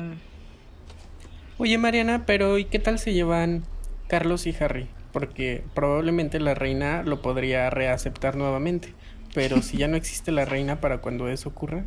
[1.58, 3.64] Oye, Mariana, pero ¿y qué tal se llevan
[4.06, 4.88] Carlos y Harry?
[5.12, 8.94] Porque probablemente la reina lo podría reaceptar nuevamente.
[9.34, 11.84] Pero si ya no existe la reina para cuando eso ocurra.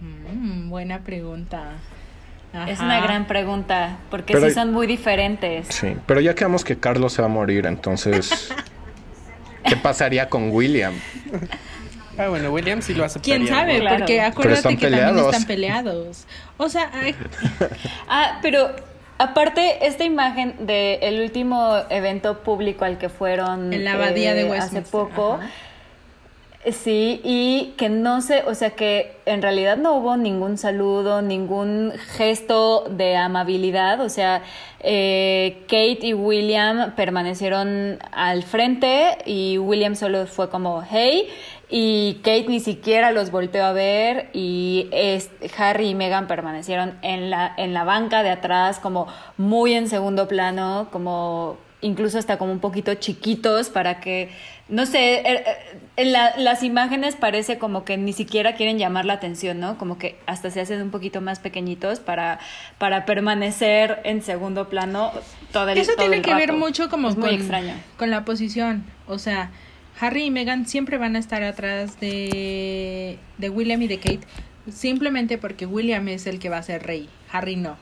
[0.00, 1.78] mm, buena pregunta.
[2.66, 2.84] Es Ajá.
[2.84, 5.68] una gran pregunta, porque Pero- sí son muy diferentes.
[5.68, 8.52] Sí, pero ya quedamos que Carlos se va a morir, entonces...
[9.64, 10.94] ¿Qué pasaría con William?
[12.18, 13.36] Ah, bueno, William sí lo aceptaría.
[13.36, 13.78] ¿Quién sabe?
[13.80, 13.96] Claro.
[13.98, 15.26] Porque Pero acuérdate que también peleados.
[15.26, 16.26] están peleados.
[16.56, 17.14] O sea, ay,
[18.08, 18.74] Ah, pero
[19.18, 24.50] aparte, esta imagen del último evento público al que fueron En la abadía de hace
[24.50, 25.34] Westminster, poco.
[25.34, 25.46] ajá.
[26.72, 31.92] Sí, y que no sé, o sea que en realidad no hubo ningún saludo, ningún
[32.18, 34.42] gesto de amabilidad, o sea,
[34.80, 41.30] eh, Kate y William permanecieron al frente y William solo fue como hey
[41.70, 47.30] y Kate ni siquiera los volteó a ver y es- Harry y Meghan permanecieron en
[47.30, 49.06] la, en la banca de atrás como
[49.38, 54.28] muy en segundo plano, como incluso hasta como un poquito chiquitos para que,
[54.70, 55.56] no sé, er- er-
[55.96, 59.76] en la- las imágenes parece como que ni siquiera quieren llamar la atención, ¿no?
[59.76, 62.38] Como que hasta se hacen un poquito más pequeñitos para,
[62.78, 65.12] para permanecer en segundo plano
[65.52, 67.74] todo el eso todo tiene el que ver mucho como Es muy con, extraño.
[67.98, 68.84] con la posición.
[69.06, 69.50] O sea,
[70.00, 74.20] Harry y Meghan siempre van a estar atrás de, de William y de Kate.
[74.72, 77.08] Simplemente porque William es el que va a ser rey.
[77.32, 77.76] Harry no.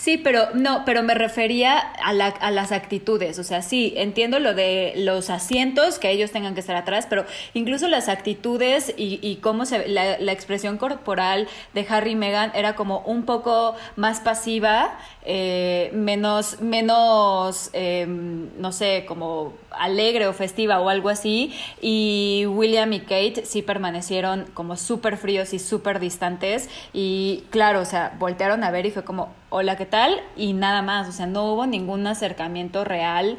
[0.00, 3.38] Sí, pero no, pero me refería a, la- a las actitudes.
[3.40, 7.26] O sea, sí, entiendo lo de los asientos, que ellos tengan que estar atrás, pero
[7.52, 12.52] incluso las actitudes y, y cómo se la, la expresión corporal de Harry y Meghan
[12.54, 20.32] era como un poco más pasiva, eh, menos, menos, eh, no sé, como alegre o
[20.32, 21.52] festiva o algo así.
[21.80, 26.68] Y William y Kate sí permanecieron como súper fríos y súper distantes.
[26.92, 30.20] Y claro, o sea, voltearon a ver y fue como, hola, ¿qué tal?
[30.36, 33.38] Y nada más, o sea, no hubo ningún acercamiento real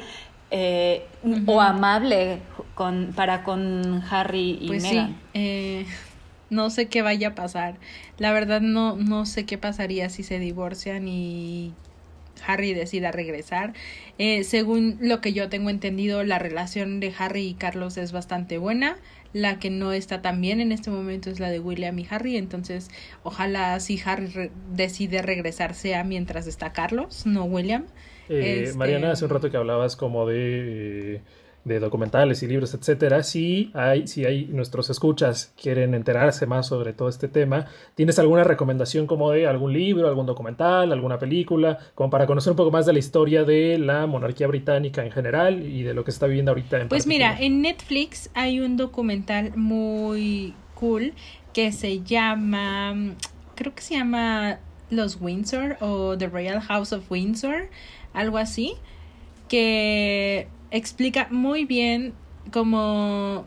[0.50, 1.06] eh,
[1.46, 2.40] o amable
[2.74, 5.08] con, para con Harry y Pues Meghan.
[5.08, 5.14] sí.
[5.34, 5.86] eh,
[6.48, 7.76] no sé qué vaya a pasar.
[8.18, 11.72] La verdad no, no sé qué pasaría si se divorcian y
[12.46, 13.72] Harry decida regresar.
[14.18, 18.58] Eh, según lo que yo tengo entendido, la relación de Harry y Carlos es bastante
[18.58, 18.96] buena.
[19.32, 22.36] La que no está tan bien en este momento es la de William y Harry.
[22.36, 22.90] Entonces,
[23.22, 27.84] ojalá si Harry re- decide regresar sea mientras está Carlos, no William.
[28.28, 30.36] Eh, Este- Mariana, hace un rato que hablabas como de,
[31.16, 31.20] eh,
[31.64, 33.22] de documentales y libros, etcétera.
[33.22, 38.44] Si hay, si hay nuestros escuchas quieren enterarse más sobre todo este tema, ¿tienes alguna
[38.44, 42.86] recomendación como de algún libro, algún documental, alguna película, como para conocer un poco más
[42.86, 46.26] de la historia de la monarquía británica en general y de lo que se está
[46.26, 51.12] viviendo ahorita en Pues mira, en Netflix hay un documental muy cool
[51.52, 52.94] que se llama,
[53.54, 54.58] creo que se llama
[54.88, 57.68] Los Windsor o The Royal House of Windsor,
[58.14, 58.74] algo así,
[59.48, 62.14] que explica muy bien
[62.52, 63.44] cómo,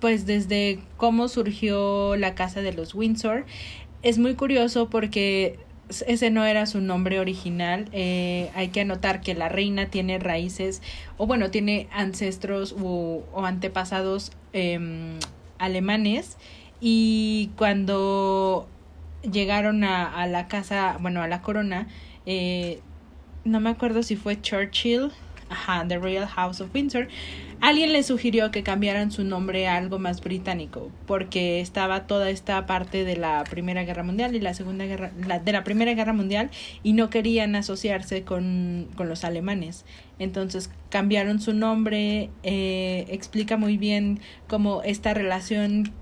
[0.00, 3.46] pues desde cómo surgió la casa de los Windsor.
[4.02, 5.58] Es muy curioso porque
[5.88, 7.88] ese no era su nombre original.
[7.92, 10.82] Eh, hay que anotar que la reina tiene raíces,
[11.16, 15.18] o bueno, tiene ancestros o, o antepasados em,
[15.58, 16.36] alemanes.
[16.80, 18.68] Y cuando
[19.22, 21.88] llegaron a, a la casa, bueno, a la corona,
[22.26, 22.80] eh,
[23.44, 25.12] no me acuerdo si fue Churchill,
[25.48, 27.08] ajá, The Royal House of Windsor,
[27.60, 32.66] alguien le sugirió que cambiaran su nombre a algo más británico, porque estaba toda esta
[32.66, 36.12] parte de la Primera Guerra Mundial y la Segunda Guerra, la, de la Primera Guerra
[36.12, 36.50] Mundial,
[36.82, 39.84] y no querían asociarse con, con los alemanes.
[40.18, 45.92] Entonces cambiaron su nombre, eh, explica muy bien cómo esta relación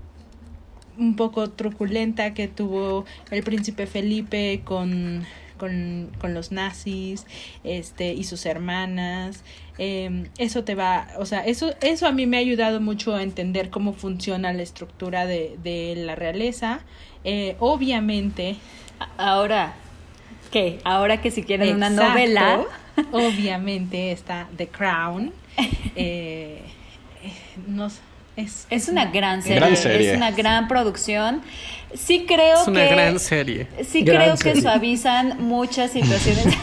[0.97, 5.25] un poco truculenta que tuvo el príncipe Felipe con,
[5.57, 7.25] con, con los nazis
[7.63, 9.43] este y sus hermanas
[9.77, 13.23] eh, eso te va o sea eso eso a mí me ha ayudado mucho a
[13.23, 16.79] entender cómo funciona la estructura de, de la realeza
[17.27, 18.55] Eh, obviamente
[19.17, 19.73] Ahora,
[20.51, 20.79] ¿qué?
[20.83, 22.63] Ahora que si quieren una novela.
[23.11, 25.33] obviamente está The Crown
[25.95, 26.61] eh,
[27.23, 27.33] eh,
[27.67, 27.99] no sé,
[28.35, 30.11] es, Es una gran serie, Gran serie.
[30.11, 31.41] es una gran producción.
[31.93, 33.67] Sí creo Es una que gran serie.
[33.87, 36.45] sí Gran creo que suavizan muchas situaciones.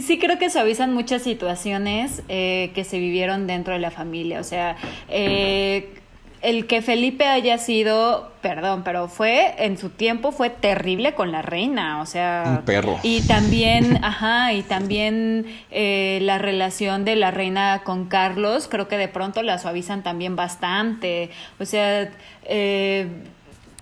[0.00, 4.40] sí creo que suavizan muchas situaciones eh, que se vivieron dentro de la familia.
[4.40, 4.76] O sea,
[5.08, 5.94] eh,
[6.42, 11.40] el que Felipe haya sido, perdón, pero fue, en su tiempo fue terrible con la
[11.40, 12.56] reina, o sea...
[12.58, 12.98] Un perro.
[13.04, 18.98] Y también, ajá, y también eh, la relación de la reina con Carlos, creo que
[18.98, 21.30] de pronto la suavizan también bastante,
[21.60, 22.10] o sea...
[22.44, 23.06] Eh,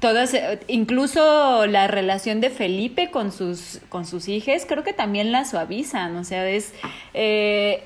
[0.01, 0.35] todas,
[0.67, 6.17] incluso la relación de Felipe con sus, con sus hijas, creo que también la suavizan,
[6.17, 6.75] o sea, es,
[7.15, 7.83] eh,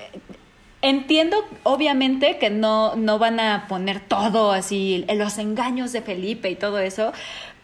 [0.86, 6.56] Entiendo, obviamente, que no, no van a poner todo así, los engaños de Felipe y
[6.56, 7.14] todo eso,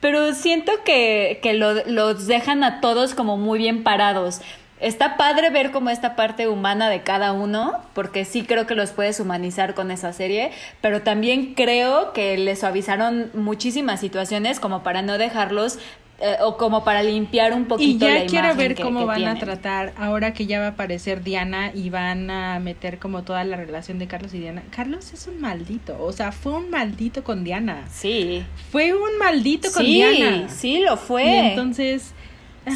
[0.00, 4.40] pero siento que, que lo, los dejan a todos como muy bien parados.
[4.80, 8.92] Está padre ver como esta parte humana de cada uno, porque sí creo que los
[8.92, 15.02] puedes humanizar con esa serie, pero también creo que les suavizaron muchísimas situaciones como para
[15.02, 15.78] no dejarlos
[16.20, 19.94] eh, o como para limpiar un poquito y ya quiero ver cómo van a tratar
[19.96, 23.98] ahora que ya va a aparecer Diana y van a meter como toda la relación
[23.98, 24.62] de Carlos y Diana.
[24.70, 27.86] Carlos es un maldito, o sea, fue un maldito con Diana.
[27.90, 28.44] Sí.
[28.70, 30.48] Fue un maldito con Diana.
[30.48, 31.24] Sí, sí lo fue.
[31.24, 32.12] Y entonces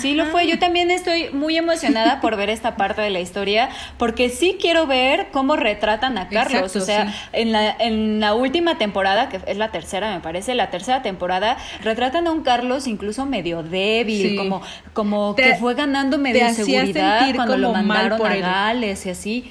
[0.01, 0.47] Sí lo fue.
[0.47, 3.69] Yo también estoy muy emocionada por ver esta parte de la historia,
[3.99, 6.75] porque sí quiero ver cómo retratan a Carlos.
[6.77, 10.71] o sea, en, la, en la última temporada, que es la tercera, me parece, la
[10.71, 16.49] tercera temporada, retratan a un Carlos incluso medio débil, como, como que fue ganando medio
[16.55, 19.51] seguridad cuando lo mandaron a Gales y así.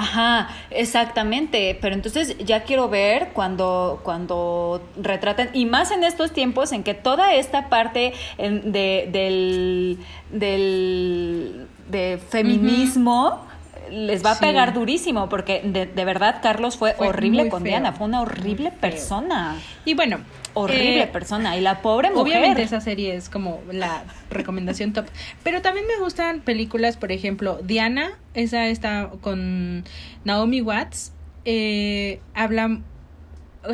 [0.00, 1.78] Ajá, exactamente.
[1.80, 6.94] Pero entonces ya quiero ver cuando, cuando retratan, y más en estos tiempos en que
[6.94, 9.98] toda esta parte de, del,
[10.30, 13.44] del de feminismo
[13.90, 18.06] les va a pegar durísimo, porque de, de verdad Carlos fue, horrible con Diana, fue
[18.06, 19.56] una horrible persona.
[19.84, 20.20] Y bueno,
[20.54, 22.22] horrible eh, persona y la pobre mujer.
[22.22, 25.06] Obviamente esa serie es como la recomendación top,
[25.42, 29.84] pero también me gustan películas, por ejemplo, Diana, esa está con
[30.24, 31.12] Naomi Watts,
[31.44, 32.80] eh, habla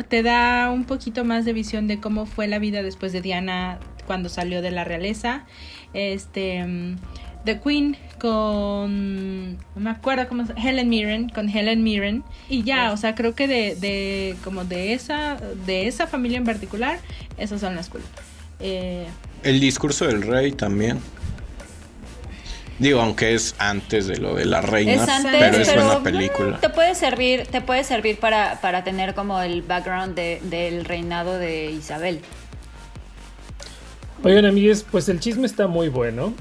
[0.09, 3.79] te da un poquito más de visión de cómo fue la vida después de Diana
[4.05, 5.45] cuando salió de la realeza.
[5.93, 6.65] Este
[7.45, 12.97] The Queen con no me acuerdo cómo Helen Mirren con Helen Mirren y ya o
[12.97, 16.99] sea creo que de, de como de esa de esa familia en particular
[17.37, 18.09] esas son las culpas
[18.59, 19.05] eh,
[19.43, 20.99] el discurso del rey también
[22.79, 26.59] Digo, aunque es antes de lo de la reina, pero es una película.
[26.59, 31.39] Te puede servir, te puede servir para, para tener como el background de, del reinado
[31.39, 32.21] de Isabel.
[34.23, 36.33] Oigan, amigues, pues el chisme está muy bueno.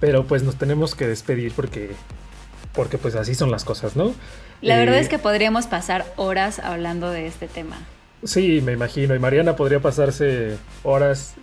[0.00, 1.90] Pero pues nos tenemos que despedir porque,
[2.74, 4.14] porque pues así son las cosas, ¿no?
[4.60, 7.78] La verdad es eh, que podríamos pasar horas hablando de este tema.
[8.24, 9.14] Sí, me imagino.
[9.14, 11.34] Y Mariana podría pasarse horas,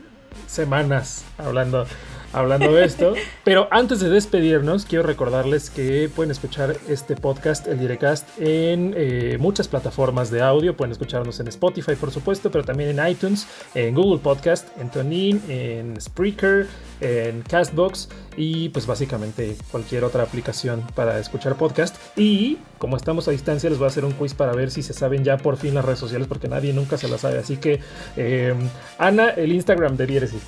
[0.48, 1.86] semanas hablando
[2.34, 3.14] hablando de esto.
[3.44, 9.38] Pero antes de despedirnos, quiero recordarles que pueden escuchar este podcast, el Direcast, en eh,
[9.40, 10.76] muchas plataformas de audio.
[10.76, 15.42] Pueden escucharnos en Spotify, por supuesto, pero también en iTunes, en Google Podcast, en TuneIn,
[15.48, 16.68] en Spreaker,
[17.02, 21.96] en Castbox y pues básicamente cualquier otra aplicación para escuchar podcast.
[22.18, 24.94] Y como estamos a distancia, les voy a hacer un quiz para ver si se
[24.94, 27.40] saben ya por fin las redes sociales, porque nadie nunca se las sabe.
[27.40, 27.80] Así que,
[28.18, 28.54] eh,
[28.98, 30.42] Ana, el Instagram de Diéresis.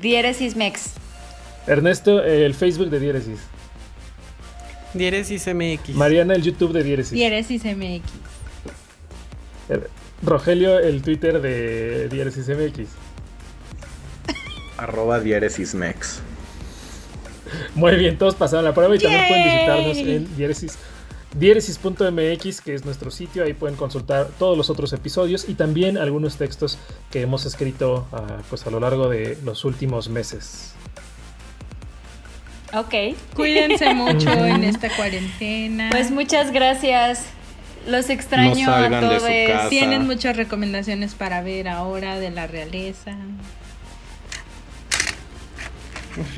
[0.00, 0.92] Diéresis Mex.
[1.66, 3.40] Ernesto, el Facebook de Diéresis.
[4.94, 5.90] Diéresis MX.
[5.90, 7.12] Mariana, el YouTube de Diéresis.
[7.12, 8.02] Diéresis MX.
[10.22, 12.88] Rogelio, el Twitter de Diéresis MX.
[14.78, 16.20] Arroba Diéresis Mex.
[17.74, 20.78] Muy bien, todos pasaron la prueba y también pueden visitarnos en Diéresis
[21.34, 26.36] Diéresis.mx, que es nuestro sitio, ahí pueden consultar todos los otros episodios y también algunos
[26.36, 26.78] textos
[27.10, 30.74] que hemos escrito ah, pues a lo largo de los últimos meses.
[32.72, 32.94] Ok.
[33.34, 35.88] Cuídense mucho en esta cuarentena.
[35.90, 37.24] Pues muchas gracias.
[37.86, 39.22] Los extraño a todos.
[39.70, 43.16] Tienen muchas recomendaciones para ver ahora de la realeza.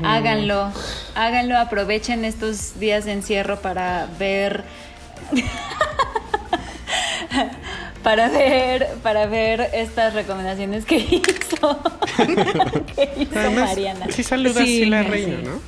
[0.03, 0.71] Háganlo,
[1.15, 4.63] háganlo, aprovechen estos días de encierro para ver
[8.03, 11.79] para ver para ver estas recomendaciones que hizo,
[12.95, 14.07] que hizo Mariana.
[14.09, 15.61] Sí saluda sí, la reina, ¿no?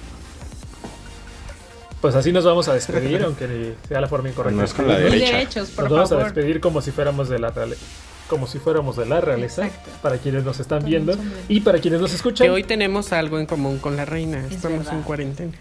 [2.02, 4.58] Pues así nos vamos a despedir, aunque sea la forma incorrecta.
[4.58, 5.62] No es con la derecha.
[5.62, 7.86] nos vamos a despedir como si fuéramos de la realeza
[8.34, 9.70] como si fuéramos de la realeza,
[10.02, 11.16] para quienes nos están viendo
[11.48, 12.48] y para quienes nos escuchan.
[12.48, 15.54] Que hoy tenemos algo en común con la reina, estamos en cuarentena.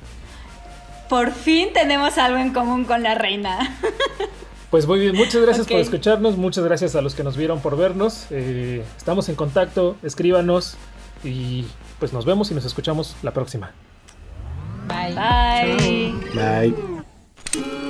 [1.11, 3.79] Por fin tenemos algo en común con la reina.
[4.71, 7.77] Pues muy bien, muchas gracias por escucharnos, muchas gracias a los que nos vieron por
[7.77, 8.25] vernos.
[8.31, 10.79] Eh, estamos en contacto, escríbanos
[11.23, 11.67] y
[11.99, 13.73] pues nos vemos y nos escuchamos la próxima.
[14.89, 15.15] Bye.
[16.35, 16.73] Bye.
[17.53, 17.82] Bye.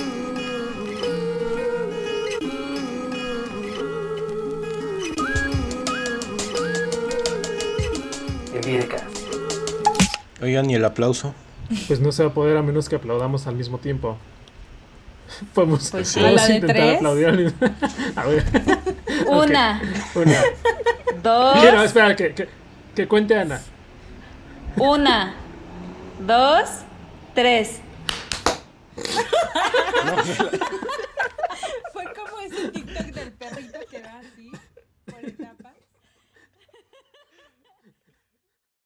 [10.41, 11.33] Oigan, ¿y el aplauso?
[11.87, 14.17] Pues no se va a poder a menos que aplaudamos al mismo tiempo.
[15.53, 16.19] Podemos, Pues sí.
[16.19, 16.95] podemos ¿A la de intentar tres?
[16.97, 17.57] aplaudir al mismo
[18.15, 18.43] A ver.
[19.27, 19.81] Una,
[20.13, 20.41] Ok, Una.
[21.23, 22.49] dos, Quiero, espera, que, que,
[22.95, 23.61] que cuente Ana.
[24.77, 25.33] una,
[26.19, 26.69] dos,
[27.33, 27.79] tres.
[31.93, 33.79] Fue como ese TikTok del perrito